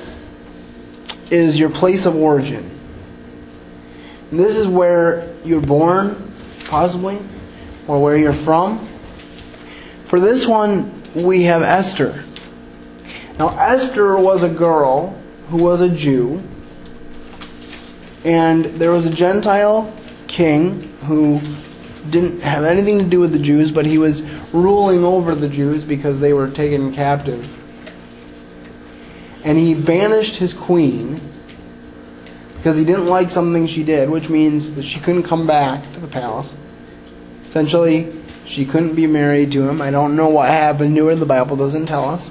is 1.32 1.58
your 1.58 1.72
place 1.72 2.06
of 2.06 2.16
origin. 2.16 2.70
And 4.30 4.40
this 4.40 4.56
is 4.56 4.68
where 4.68 5.34
you're 5.44 5.60
born, 5.60 6.32
possibly, 6.66 7.18
or 7.88 8.00
where 8.00 8.16
you're 8.16 8.32
from. 8.32 8.88
For 10.06 10.20
this 10.20 10.46
one, 10.46 11.02
we 11.16 11.44
have 11.44 11.64
Esther. 11.64 12.24
Now, 13.40 13.58
Esther 13.58 14.16
was 14.18 14.44
a 14.44 14.50
girl 14.50 15.20
who 15.50 15.58
was 15.58 15.82
a 15.82 15.90
Jew, 15.90 16.44
and 18.24 18.66
there 18.66 18.92
was 18.92 19.08
a 19.08 19.10
Gentile 19.10 19.92
king 20.28 20.84
who 21.06 21.42
didn't 22.12 22.42
have 22.42 22.66
anything 22.66 23.00
to 23.00 23.06
do 23.06 23.20
with 23.20 23.32
the 23.32 23.40
Jews, 23.40 23.72
but 23.72 23.88
he 23.88 23.98
was 23.98 24.22
ruling 24.54 25.04
over 25.04 25.34
the 25.34 25.50
Jews 25.50 25.84
because 25.84 26.20
they 26.20 26.34
were 26.34 26.52
taken 26.52 26.94
captive. 26.94 27.56
And 29.50 29.58
he 29.58 29.74
banished 29.74 30.36
his 30.36 30.54
queen 30.54 31.20
because 32.58 32.78
he 32.78 32.86
didn't 32.86 33.08
like 33.08 33.32
something 33.32 33.66
she 33.66 33.84
did, 33.84 34.08
which 34.08 34.30
means 34.30 34.76
that 34.76 34.84
she 34.84 35.00
couldn't 35.00 35.24
come 35.24 35.48
back 35.48 35.92
to 35.94 36.00
the 36.00 36.06
palace. 36.08 36.54
Essentially, 37.48 38.14
she 38.46 38.64
couldn't 38.64 38.94
be 38.94 39.08
married 39.08 39.52
to 39.54 39.68
him. 39.68 39.82
I 39.82 39.90
don't 39.90 40.16
know 40.16 40.30
what 40.30 40.50
happened 40.50 40.96
to 40.98 41.08
her. 41.08 41.16
The 41.16 41.26
Bible 41.26 41.56
doesn't 41.56 41.88
tell 41.88 42.08
us. 42.08 42.30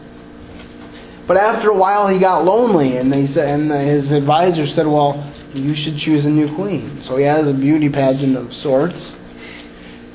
But 1.26 1.38
after 1.38 1.70
a 1.70 1.74
while, 1.74 2.06
he 2.06 2.20
got 2.20 2.44
lonely, 2.44 2.98
and 2.98 3.12
they 3.12 3.26
said, 3.26 3.48
and 3.48 3.72
his 3.72 4.12
advisor 4.12 4.64
said, 4.68 4.86
"Well, 4.86 5.20
you 5.54 5.74
should 5.74 5.96
choose 5.96 6.24
a 6.24 6.30
new 6.30 6.46
queen." 6.54 7.02
So 7.02 7.16
he 7.16 7.24
has 7.24 7.48
a 7.48 7.52
beauty 7.52 7.88
pageant 7.88 8.36
of 8.36 8.52
sorts, 8.52 9.12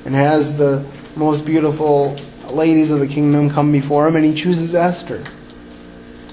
and 0.06 0.16
has 0.16 0.56
the 0.56 0.82
most 1.18 1.46
beautiful 1.46 2.16
ladies 2.50 2.92
of 2.92 3.02
the 3.02 3.08
kingdom 3.08 3.50
come 3.50 3.74
before 3.74 4.08
him, 4.08 4.16
and 4.16 4.24
he 4.24 4.34
chooses 4.34 4.74
Esther 4.74 5.22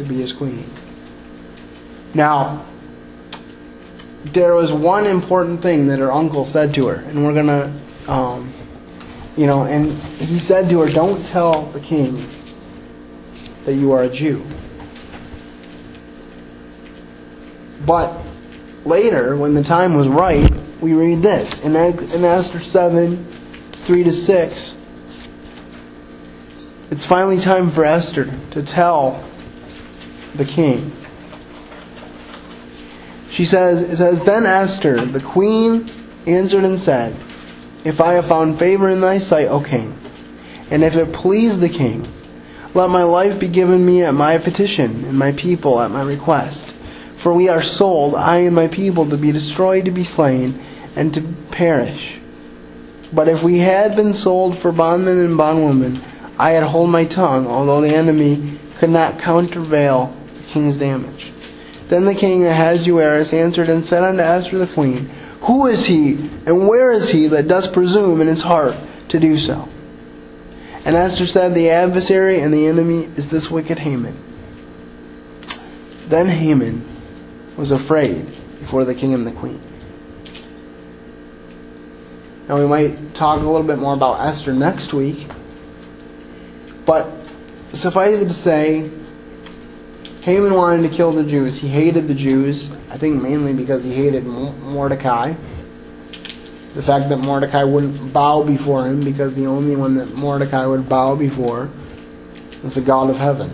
to 0.01 0.09
be 0.09 0.17
his 0.17 0.33
queen. 0.33 0.65
Now, 2.15 2.65
there 4.25 4.55
was 4.55 4.73
one 4.73 5.07
important 5.07 5.63
thing 5.63 5.87
that 5.89 5.99
her 5.99 6.13
uncle 6.13 6.45
said 6.45 6.75
to 6.75 6.89
her, 6.89 6.97
and 6.97 7.25
we're 7.25 7.35
gonna, 7.35 7.73
um, 8.09 8.53
you 9.37 9.47
know, 9.47 9.65
and 9.65 9.93
he 9.93 10.39
said 10.39 10.69
to 10.71 10.81
her, 10.81 10.89
"Don't 10.89 11.25
tell 11.27 11.63
the 11.67 11.81
king 11.81 12.23
that 13.65 13.75
you 13.75 13.93
are 13.93 14.03
a 14.03 14.09
Jew." 14.09 14.43
But 17.87 18.19
later, 18.85 19.37
when 19.37 19.55
the 19.55 19.63
time 19.63 19.95
was 19.95 20.09
right, 20.09 20.53
we 20.81 20.95
read 20.95 21.23
this 21.23 21.61
in, 21.61 21.75
in 21.77 22.25
Esther 22.25 22.61
7 22.61 23.25
3 23.73 24.05
to 24.05 24.13
6. 24.13 24.77
It's 26.91 27.07
finally 27.07 27.39
time 27.39 27.71
for 27.71 27.85
Esther 27.85 28.31
to 28.51 28.63
tell 28.63 29.25
the 30.35 30.45
king. 30.45 30.93
She 33.31 33.45
says, 33.45 33.83
it 33.83 33.97
says, 33.97 34.23
Then 34.23 34.45
Esther, 34.45 35.01
the 35.01 35.21
queen, 35.21 35.87
answered 36.27 36.65
and 36.65 36.81
said, 36.81 37.15
If 37.85 38.01
I 38.01 38.15
have 38.15 38.27
found 38.27 38.59
favor 38.59 38.91
in 38.91 39.01
thy 39.01 39.19
sight, 39.19 39.49
O 39.49 39.61
king, 39.61 39.97
and 40.71 40.85
if 40.85 40.97
it 40.97 41.13
please 41.13 41.59
the 41.59 41.69
king, 41.69 42.07
let 42.75 42.91
my 42.91 43.03
life 43.03 43.39
be 43.39 43.49
given 43.49 43.85
me 43.85 44.03
at 44.03 44.15
my 44.15 44.39
petition, 44.39 45.05
and 45.05 45.19
my 45.19 45.33
people 45.33 45.81
at 45.81 45.91
my 45.91 46.03
request. 46.03 46.75
For 47.17 47.35
we 47.35 47.49
are 47.49 47.63
sold, 47.63 48.15
I 48.15 48.39
and 48.39 48.55
my 48.55 48.69
people, 48.69 49.09
to 49.11 49.17
be 49.17 49.33
destroyed, 49.33 49.85
to 49.85 49.91
be 49.91 50.05
slain, 50.05 50.61
and 50.97 51.13
to 51.15 51.23
perish. 51.51 52.19
But 53.13 53.29
if 53.29 53.43
we 53.43 53.59
had 53.59 53.97
been 53.97 54.15
sold 54.15 54.57
for 54.57 54.71
bondmen 54.71 55.19
and 55.19 55.37
bondwomen, 55.37 56.01
I 56.39 56.53
had 56.53 56.63
hold 56.63 56.91
my 56.91 57.05
tongue, 57.05 57.47
although 57.47 57.81
the 57.81 57.95
enemy 57.95 58.59
could 58.79 58.91
not 58.91 59.19
countervail 59.19 60.17
king's 60.51 60.77
damage. 60.77 61.33
Then 61.89 62.05
the 62.05 62.15
king 62.15 62.47
Ahasuerus 62.47 63.33
answered 63.33 63.69
and 63.69 63.85
said 63.85 64.05
unto 64.05 64.23
Esther 64.23 64.59
the 64.59 64.67
queen, 64.67 65.11
Who 65.43 65.67
is 65.67 65.87
he, 65.87 66.13
and 66.47 66.69
where 66.69 66.93
is 66.93 67.11
he 67.11 67.27
that 67.29 67.49
does 67.49 67.67
presume 67.67 68.21
in 68.21 68.29
his 68.29 68.43
heart 68.43 68.77
to 69.09 69.19
do 69.19 69.39
so? 69.39 69.69
And 70.85 70.97
Esther 70.97 71.27
said, 71.27 71.55
The 71.55 71.71
adversary 71.71 72.41
and 72.41 72.55
the 72.55 72.67
enemy 72.67 73.05
is 73.17 73.29
this 73.29 73.51
wicked 73.51 73.79
Haman. 73.79 74.17
Then 76.09 76.29
Haman 76.29 76.85
was 77.57 77.71
afraid 77.71 78.25
before 78.61 78.85
the 78.85 78.95
king 78.95 79.15
and 79.15 79.27
the 79.27 79.33
queen. 79.33 79.61
Now, 82.49 82.59
we 82.59 82.67
might 82.67 83.15
talk 83.15 83.41
a 83.41 83.45
little 83.45 83.67
bit 83.67 83.79
more 83.79 83.95
about 83.95 84.27
Esther 84.27 84.53
next 84.53 84.93
week, 84.93 85.29
but 86.85 87.09
suffice 87.73 88.21
it 88.21 88.27
to 88.27 88.35
say, 88.35 88.91
Haman 90.23 90.53
wanted 90.53 90.89
to 90.89 90.95
kill 90.95 91.13
the 91.13 91.25
Jews. 91.25 91.57
He 91.57 91.69
hated 91.69 92.07
the 92.07 92.15
Jews, 92.15 92.71
I 92.91 92.99
think 92.99 93.23
mainly 93.23 93.55
because 93.55 93.85
he 93.85 93.95
hated 93.95 94.27
Mordecai. 94.27 95.35
The 96.75 96.83
fact 96.83 97.09
that 97.09 97.17
Mordecai 97.17 97.65
wouldn't 97.65 98.13
bow 98.13 98.45
before 98.45 98.87
him 98.87 99.01
because 99.01 99.35
the 99.35 99.47
only 99.47 99.77
one 99.77 99.97
that 99.97 100.15
Mordecai 100.15 100.67
would 100.67 100.89
bow 100.89 101.17
before 101.17 101.71
was 102.63 102.75
the 102.75 102.83
God 102.83 103.09
of 103.09 103.17
heaven. 103.17 103.51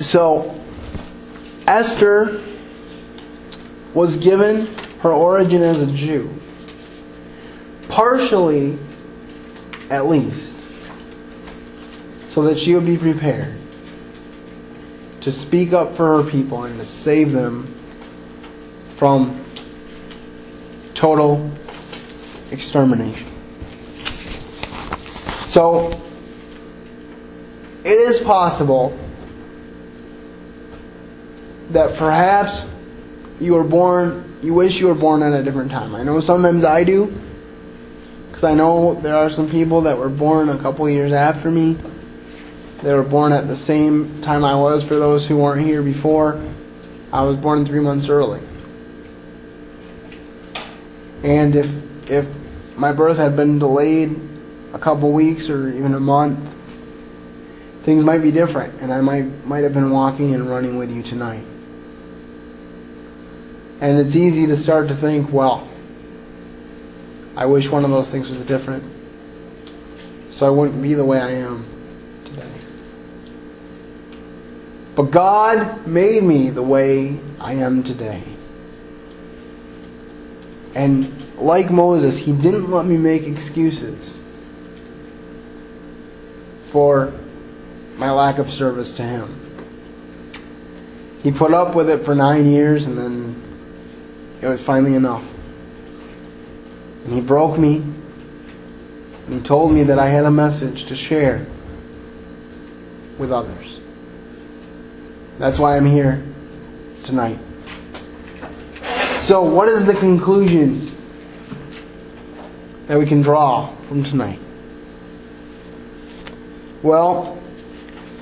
So, 0.00 0.60
Esther 1.66 2.42
was 3.94 4.16
given 4.16 4.66
her 5.00 5.12
origin 5.12 5.62
as 5.62 5.80
a 5.80 5.86
Jew. 5.86 6.34
Partially, 7.88 8.78
at 9.90 10.06
least, 10.06 10.55
so 12.36 12.42
that 12.42 12.58
she 12.58 12.74
would 12.74 12.84
be 12.84 12.98
prepared 12.98 13.56
to 15.22 15.32
speak 15.32 15.72
up 15.72 15.96
for 15.96 16.22
her 16.22 16.30
people 16.30 16.64
and 16.64 16.78
to 16.78 16.84
save 16.84 17.32
them 17.32 17.66
from 18.90 19.42
total 20.92 21.50
extermination. 22.50 23.26
So, 25.46 25.98
it 27.86 27.98
is 27.98 28.20
possible 28.20 28.94
that 31.70 31.96
perhaps 31.96 32.66
you 33.40 33.54
were 33.54 33.64
born, 33.64 34.38
you 34.42 34.52
wish 34.52 34.78
you 34.78 34.88
were 34.88 34.94
born 34.94 35.22
at 35.22 35.32
a 35.32 35.42
different 35.42 35.70
time. 35.70 35.94
I 35.94 36.02
know 36.02 36.20
sometimes 36.20 36.64
I 36.64 36.84
do, 36.84 37.18
because 38.28 38.44
I 38.44 38.52
know 38.52 38.92
there 38.92 39.16
are 39.16 39.30
some 39.30 39.48
people 39.48 39.80
that 39.80 39.96
were 39.96 40.10
born 40.10 40.50
a 40.50 40.58
couple 40.58 40.86
years 40.90 41.14
after 41.14 41.50
me. 41.50 41.78
They 42.82 42.94
were 42.94 43.02
born 43.02 43.32
at 43.32 43.48
the 43.48 43.56
same 43.56 44.20
time 44.20 44.44
I 44.44 44.54
was. 44.54 44.84
For 44.84 44.96
those 44.96 45.26
who 45.26 45.38
weren't 45.38 45.66
here 45.66 45.82
before, 45.82 46.40
I 47.12 47.22
was 47.22 47.36
born 47.36 47.64
three 47.64 47.80
months 47.80 48.08
early. 48.08 48.40
And 51.22 51.56
if 51.56 52.10
if 52.10 52.26
my 52.76 52.92
birth 52.92 53.16
had 53.16 53.36
been 53.36 53.58
delayed 53.58 54.20
a 54.72 54.78
couple 54.78 55.12
weeks 55.12 55.48
or 55.48 55.70
even 55.70 55.94
a 55.94 56.00
month, 56.00 56.38
things 57.82 58.04
might 58.04 58.18
be 58.18 58.30
different, 58.30 58.80
and 58.80 58.92
I 58.92 59.00
might 59.00 59.46
might 59.46 59.64
have 59.64 59.72
been 59.72 59.90
walking 59.90 60.34
and 60.34 60.48
running 60.48 60.76
with 60.76 60.92
you 60.92 61.02
tonight. 61.02 61.44
And 63.80 63.98
it's 63.98 64.16
easy 64.16 64.46
to 64.46 64.56
start 64.56 64.88
to 64.88 64.94
think, 64.94 65.32
well, 65.32 65.68
I 67.36 67.46
wish 67.46 67.70
one 67.70 67.84
of 67.84 67.90
those 67.90 68.10
things 68.10 68.30
was 68.30 68.44
different. 68.44 68.84
So 70.30 70.46
I 70.46 70.50
wouldn't 70.50 70.82
be 70.82 70.94
the 70.94 71.04
way 71.04 71.20
I 71.20 71.30
am 71.30 71.64
today. 72.24 72.50
But 74.96 75.10
God 75.10 75.86
made 75.86 76.22
me 76.22 76.48
the 76.48 76.62
way 76.62 77.18
I 77.38 77.52
am 77.52 77.82
today. 77.82 78.22
And 80.74 81.12
like 81.36 81.70
Moses, 81.70 82.16
He 82.16 82.32
didn't 82.32 82.70
let 82.70 82.86
me 82.86 82.96
make 82.96 83.24
excuses 83.24 84.16
for 86.64 87.12
my 87.96 88.10
lack 88.10 88.38
of 88.38 88.50
service 88.50 88.94
to 88.94 89.02
Him. 89.02 89.46
He 91.22 91.30
put 91.30 91.52
up 91.52 91.74
with 91.74 91.90
it 91.90 92.02
for 92.04 92.14
nine 92.14 92.46
years 92.46 92.86
and 92.86 92.96
then 92.96 93.42
it 94.40 94.46
was 94.46 94.62
finally 94.62 94.94
enough. 94.94 95.26
And 97.04 97.12
he 97.12 97.20
broke 97.20 97.58
me. 97.58 97.76
And 99.26 99.34
he 99.34 99.40
told 99.40 99.72
me 99.72 99.82
that 99.84 99.98
I 99.98 100.08
had 100.08 100.24
a 100.24 100.30
message 100.30 100.86
to 100.86 100.96
share 100.96 101.44
with 103.18 103.32
others. 103.32 103.80
That's 105.38 105.58
why 105.58 105.76
I'm 105.76 105.86
here 105.86 106.24
tonight. 107.02 107.38
So, 109.20 109.42
what 109.42 109.68
is 109.68 109.84
the 109.84 109.94
conclusion 109.94 110.90
that 112.86 112.98
we 112.98 113.06
can 113.06 113.22
draw 113.22 113.74
from 113.76 114.04
tonight? 114.04 114.38
Well, 116.82 117.36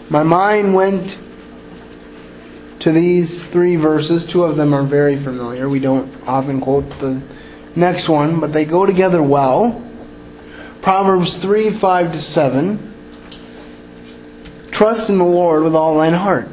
my 0.08 0.22
mind 0.22 0.74
went 0.74 1.18
to 2.80 2.92
these 2.92 3.44
three 3.46 3.76
verses. 3.76 4.24
Two 4.24 4.44
of 4.44 4.56
them 4.56 4.74
are 4.74 4.82
very 4.82 5.16
familiar. 5.16 5.68
We 5.68 5.80
don't 5.80 6.12
often 6.26 6.60
quote 6.60 6.88
the 6.98 7.20
next 7.76 8.08
one, 8.08 8.40
but 8.40 8.52
they 8.52 8.64
go 8.64 8.86
together 8.86 9.22
well. 9.22 9.82
Proverbs 10.82 11.38
3 11.38 11.70
5 11.70 12.12
to 12.12 12.20
7. 12.20 12.94
Trust 14.70 15.08
in 15.08 15.18
the 15.18 15.24
Lord 15.24 15.62
with 15.62 15.74
all 15.74 15.96
thine 15.96 16.12
heart, 16.12 16.48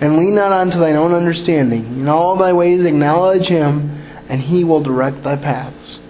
and 0.00 0.16
lean 0.16 0.34
not 0.34 0.52
unto 0.52 0.78
thine 0.78 0.96
own 0.96 1.12
understanding. 1.12 1.84
In 2.00 2.08
all 2.08 2.36
thy 2.36 2.52
ways 2.52 2.84
acknowledge 2.84 3.48
him, 3.48 3.98
and 4.28 4.40
he 4.40 4.64
will 4.64 4.82
direct 4.82 5.22
thy 5.22 5.36
paths. 5.36 6.00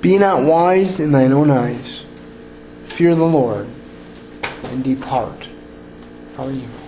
Be 0.00 0.18
not 0.18 0.42
wise 0.42 0.98
in 0.98 1.12
thine 1.12 1.32
own 1.32 1.50
eyes. 1.50 2.04
Fear 2.86 3.14
the 3.14 3.24
Lord, 3.24 3.68
and 4.64 4.82
depart 4.82 5.46
from 6.34 6.54
evil. 6.54 6.80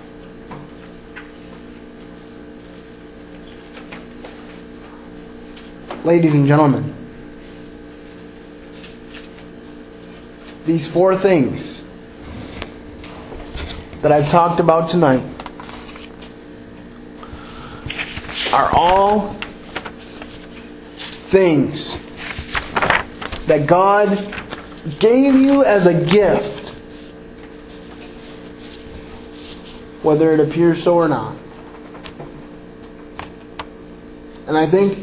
ladies 6.04 6.34
and 6.34 6.46
gentlemen, 6.46 6.92
these 10.66 10.86
four 10.86 11.16
things 11.16 11.84
that 14.00 14.10
I've 14.10 14.28
talked 14.30 14.58
about 14.58 14.90
tonight 14.90 15.22
are 18.52 18.70
all 18.74 19.34
things 21.30 21.96
that 23.46 23.66
God 23.66 24.08
gave 24.98 25.34
you 25.34 25.64
as 25.64 25.86
a 25.86 25.94
gift, 25.94 26.74
whether 30.02 30.32
it 30.32 30.40
appears 30.40 30.82
so 30.82 30.96
or 30.96 31.08
not. 31.08 31.34
And 34.46 34.58
I 34.58 34.66
think 34.66 35.02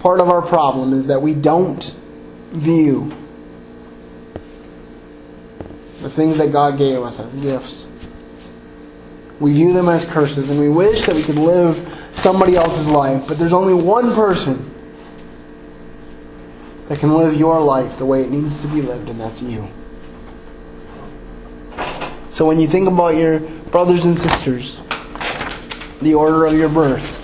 part 0.00 0.20
of 0.20 0.28
our 0.28 0.42
problem 0.42 0.92
is 0.92 1.06
that 1.06 1.22
we 1.22 1.32
don't 1.32 1.82
view 2.50 3.14
the 6.02 6.10
things 6.10 6.36
that 6.38 6.52
God 6.52 6.76
gave 6.76 7.02
us 7.02 7.18
as 7.18 7.34
gifts. 7.34 7.86
We 9.40 9.52
view 9.52 9.72
them 9.72 9.88
as 9.88 10.04
curses, 10.04 10.50
and 10.50 10.58
we 10.58 10.68
wish 10.68 11.06
that 11.06 11.14
we 11.14 11.22
could 11.22 11.36
live 11.36 11.87
somebody 12.18 12.56
else's 12.56 12.86
life, 12.86 13.26
but 13.26 13.38
there's 13.38 13.52
only 13.52 13.74
one 13.74 14.14
person 14.14 14.74
that 16.88 16.98
can 16.98 17.14
live 17.14 17.34
your 17.34 17.60
life 17.60 17.98
the 17.98 18.06
way 18.06 18.22
it 18.22 18.30
needs 18.30 18.62
to 18.62 18.68
be 18.68 18.82
lived, 18.82 19.08
and 19.08 19.20
that's 19.20 19.42
you. 19.42 19.68
So 22.30 22.46
when 22.46 22.58
you 22.58 22.68
think 22.68 22.88
about 22.88 23.16
your 23.16 23.40
brothers 23.40 24.04
and 24.04 24.18
sisters, 24.18 24.80
the 26.00 26.14
order 26.14 26.46
of 26.46 26.54
your 26.54 26.68
birth, 26.68 27.16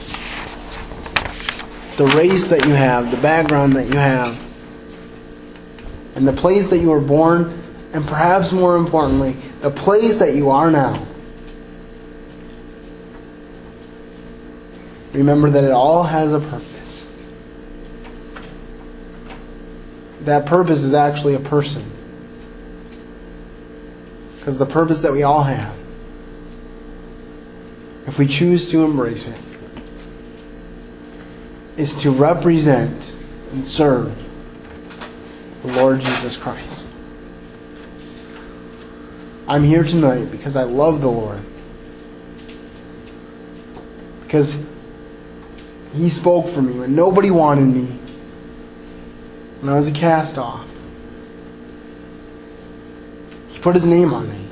the 1.97 2.07
race 2.07 2.49
that 2.49 2.65
you 2.67 2.73
have, 2.73 3.11
the 3.11 3.17
background 3.19 3.77
that 3.77 3.87
you 3.87 3.97
have, 3.97 4.39
and 6.15 6.27
the 6.27 6.33
place 6.33 6.69
that 6.69 6.79
you 6.79 6.91
were 6.91 7.01
born, 7.01 7.61
and 7.93 8.07
perhaps 8.07 8.53
more 8.53 8.77
importantly, 8.77 9.37
the 9.61 9.71
place 9.71 10.19
that 10.19 10.35
you 10.35 10.51
are 10.51 10.71
now. 10.71 11.07
Remember 15.15 15.49
that 15.49 15.63
it 15.63 15.71
all 15.71 16.03
has 16.03 16.33
a 16.33 16.41
purpose. 16.41 17.09
That 20.23 20.45
purpose 20.45 20.83
is 20.83 20.93
actually 20.93 21.35
a 21.35 21.41
person. 21.41 21.89
Because 24.37 24.59
the 24.59 24.67
purpose 24.67 25.01
that 25.01 25.13
we 25.13 25.23
all 25.23 25.45
have, 25.45 25.75
if 28.07 28.19
we 28.19 28.27
choose 28.27 28.71
to 28.73 28.85
embrace 28.85 29.29
it, 29.29 29.39
is 31.77 31.95
to 32.03 32.11
represent 32.11 33.17
and 33.53 33.65
serve 33.65 34.13
the 35.63 35.69
Lord 35.69 36.01
Jesus 36.01 36.37
Christ. 36.37 36.89
I'm 39.47 39.63
here 39.63 39.85
tonight 39.85 40.31
because 40.31 40.57
I 40.57 40.65
love 40.65 41.01
the 41.01 41.11
Lord. 41.11 41.41
Because 44.23 44.59
He 45.95 46.11
spoke 46.11 46.49
for 46.49 46.61
me 46.61 46.79
when 46.79 46.95
nobody 46.95 47.31
wanted 47.31 47.67
me, 47.67 47.87
when 49.61 49.73
I 49.73 49.77
was 49.77 49.87
a 49.87 49.93
cast 49.93 50.39
off. 50.39 50.67
He 53.51 53.61
put 53.61 53.75
His 53.75 53.87
name 53.87 54.13
on 54.13 54.29
me. 54.29 54.45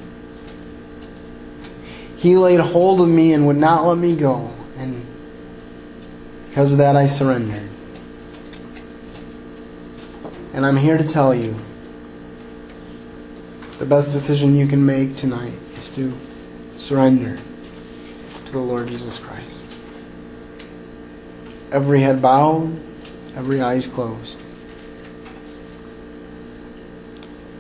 He 2.17 2.37
laid 2.37 2.61
hold 2.61 3.01
of 3.01 3.09
me 3.09 3.33
and 3.33 3.49
would 3.49 3.57
not 3.57 3.85
let 3.85 3.99
me 3.99 4.15
go. 4.15 4.49
And 4.77 5.05
because 6.49 6.71
of 6.71 6.79
that, 6.79 6.95
I 6.95 7.09
surrendered. 7.09 7.69
And 10.55 10.65
I'm 10.65 10.77
here 10.77 10.97
to 10.97 11.07
tell 11.07 11.35
you 11.35 11.57
the 13.81 13.87
best 13.87 14.13
decision 14.13 14.55
you 14.55 14.69
can 14.69 14.87
make 14.87 15.17
tonight 15.17 15.55
is 15.77 15.91
to 15.97 16.13
surrender 16.77 17.41
to 18.45 18.53
the 18.53 18.61
Lord 18.61 18.87
Jesus 18.87 19.19
Christ. 19.19 19.62
Every 21.73 22.03
head 22.03 22.21
bowed, 22.21 22.79
every 23.35 23.63
eyes 23.63 23.87
closed. 23.87 24.37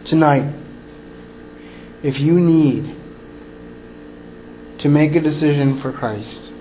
Tonight, 0.04 0.52
if 2.02 2.20
you 2.20 2.38
need 2.38 2.94
to 4.78 4.90
make 4.90 5.14
a 5.14 5.20
decision 5.20 5.76
for 5.76 5.92
Christ, 5.92 6.52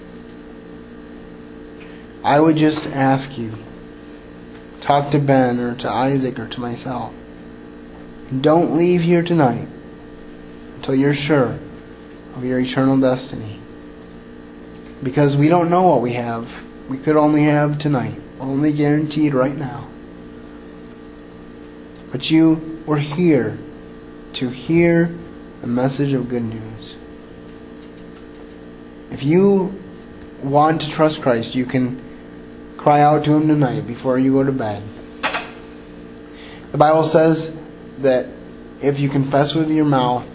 I 2.23 2.39
would 2.39 2.55
just 2.55 2.85
ask 2.85 3.37
you 3.37 3.51
talk 4.79 5.11
to 5.11 5.19
Ben 5.19 5.59
or 5.59 5.75
to 5.75 5.89
Isaac 5.89 6.39
or 6.39 6.47
to 6.47 6.61
myself. 6.61 7.13
Don't 8.39 8.77
leave 8.77 9.01
here 9.01 9.23
tonight 9.23 9.67
until 10.75 10.95
you're 10.95 11.13
sure 11.13 11.59
of 12.35 12.45
your 12.45 12.59
eternal 12.59 12.97
destiny. 12.97 13.59
Because 15.03 15.35
we 15.35 15.49
don't 15.49 15.69
know 15.69 15.83
what 15.89 16.01
we 16.01 16.13
have. 16.13 16.49
We 16.89 16.97
could 16.97 17.15
only 17.15 17.43
have 17.43 17.77
tonight, 17.77 18.19
only 18.39 18.73
guaranteed 18.73 19.33
right 19.33 19.55
now. 19.55 19.87
But 22.11 22.29
you 22.29 22.83
were 22.85 22.97
here 22.97 23.57
to 24.33 24.49
hear 24.49 25.13
a 25.63 25.67
message 25.67 26.13
of 26.13 26.27
good 26.29 26.43
news. 26.43 26.97
If 29.11 29.23
you 29.23 29.79
want 30.43 30.81
to 30.81 30.89
trust 30.89 31.21
Christ, 31.21 31.55
you 31.55 31.65
can 31.65 32.01
cry 32.77 33.01
out 33.01 33.23
to 33.25 33.33
Him 33.33 33.47
tonight 33.47 33.87
before 33.87 34.17
you 34.17 34.33
go 34.33 34.43
to 34.43 34.51
bed. 34.51 34.83
The 36.71 36.77
Bible 36.77 37.03
says 37.03 37.55
that 37.99 38.27
if 38.81 38.99
you 38.99 39.09
confess 39.09 39.53
with 39.53 39.69
your 39.69 39.85
mouth 39.85 40.27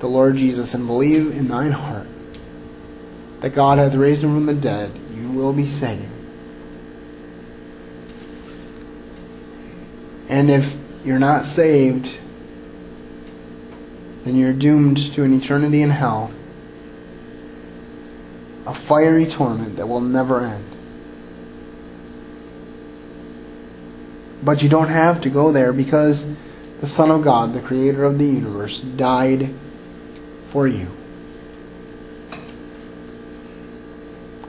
the 0.00 0.08
Lord 0.08 0.36
Jesus 0.36 0.74
and 0.74 0.86
believe 0.86 1.34
in 1.34 1.48
thine 1.48 1.72
heart 1.72 2.08
that 3.40 3.54
God 3.54 3.78
hath 3.78 3.94
raised 3.94 4.22
him 4.22 4.34
from 4.34 4.46
the 4.46 4.54
dead, 4.54 4.90
you 5.14 5.28
will 5.30 5.52
be 5.52 5.66
saved. 5.66 6.02
And 10.28 10.50
if 10.50 10.74
you're 11.04 11.18
not 11.18 11.44
saved, 11.44 12.12
then 14.24 14.36
you're 14.36 14.52
doomed 14.52 14.98
to 15.12 15.22
an 15.22 15.34
eternity 15.34 15.82
in 15.82 15.90
hell, 15.90 16.32
a 18.66 18.74
fiery 18.74 19.26
torment 19.26 19.76
that 19.76 19.86
will 19.86 20.00
never 20.00 20.44
end. 20.44 20.64
But 24.42 24.62
you 24.62 24.68
don't 24.68 24.88
have 24.88 25.20
to 25.22 25.30
go 25.30 25.52
there 25.52 25.72
because 25.72 26.26
the 26.80 26.86
Son 26.86 27.10
of 27.10 27.22
God, 27.22 27.54
the 27.54 27.60
Creator 27.60 28.04
of 28.04 28.18
the 28.18 28.26
universe, 28.26 28.80
died 28.80 29.50
for 30.46 30.66
you. 30.66 30.88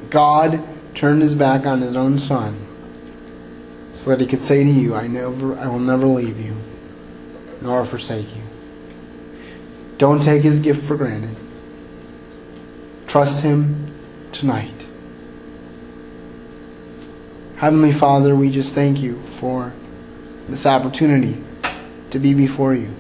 God 0.09 0.63
turned 0.93 1.21
his 1.21 1.35
back 1.35 1.65
on 1.65 1.81
his 1.81 1.95
own 1.95 2.17
Son 2.19 2.65
so 3.93 4.09
that 4.09 4.19
he 4.19 4.27
could 4.27 4.41
say 4.41 4.63
to 4.63 4.69
you, 4.69 4.93
I 4.95 5.07
never 5.07 5.57
I 5.57 5.67
will 5.67 5.79
never 5.79 6.05
leave 6.05 6.39
you, 6.39 6.55
nor 7.61 7.85
forsake 7.85 8.27
you. 8.35 8.43
Don't 9.97 10.21
take 10.21 10.43
his 10.43 10.59
gift 10.59 10.83
for 10.83 10.95
granted. 10.97 11.35
Trust 13.07 13.41
him 13.41 13.93
tonight. 14.31 14.85
Heavenly 17.55 17.93
Father, 17.93 18.35
we 18.35 18.51
just 18.51 18.75
thank 18.75 19.01
you 19.01 19.21
for 19.39 19.71
this 20.49 20.65
opportunity 20.65 21.41
to 22.09 22.19
be 22.19 22.33
before 22.33 22.75
you. 22.75 22.93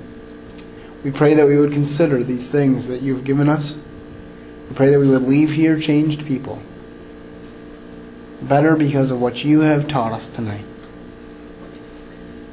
We 1.03 1.11
pray 1.11 1.33
that 1.35 1.45
we 1.45 1.57
would 1.59 1.73
consider 1.73 2.23
these 2.23 2.49
things 2.49 2.87
that 2.87 3.01
you 3.01 3.15
have 3.15 3.25
given 3.25 3.49
us. 3.49 3.75
We 4.69 4.75
pray 4.75 4.89
that 4.89 4.99
we 4.99 5.09
would 5.09 5.23
leave 5.23 5.51
here 5.51 5.79
changed 5.79 6.25
people. 6.25 6.61
Better 8.41 8.75
because 8.75 9.11
of 9.11 9.21
what 9.21 9.43
you 9.43 9.61
have 9.61 9.87
taught 9.87 10.11
us 10.11 10.27
tonight. 10.27 10.65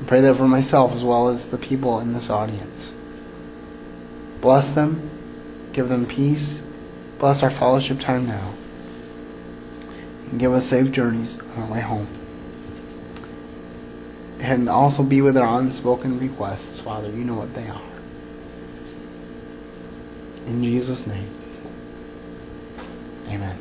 I 0.01 0.05
pray 0.07 0.20
that 0.20 0.37
for 0.37 0.49
myself 0.49 0.93
as 0.93 1.05
well 1.05 1.28
as 1.28 1.47
the 1.47 1.59
people 1.59 2.01
in 2.01 2.12
this 2.12 2.30
audience. 2.30 2.93
Bless 4.41 4.68
them, 4.70 5.11
give 5.72 5.89
them 5.89 6.07
peace, 6.07 6.62
bless 7.18 7.43
our 7.43 7.51
fellowship 7.51 8.01
time 8.01 8.26
now, 8.26 8.55
and 10.30 10.41
give 10.41 10.53
us 10.53 10.66
safe 10.66 10.91
journeys 10.91 11.39
on 11.39 11.62
our 11.62 11.72
way 11.72 11.80
home 11.80 12.09
and 14.43 14.68
also 14.68 15.05
be 15.05 15.22
with 15.22 15.37
our 15.37 15.61
unspoken 15.61 16.18
requests, 16.18 16.80
Father. 16.80 17.09
You 17.09 17.24
know 17.24 17.37
what 17.37 17.55
they 17.55 17.68
are. 17.68 17.80
In 20.47 20.64
Jesus' 20.64 21.07
name, 21.07 21.30
amen. 23.28 23.57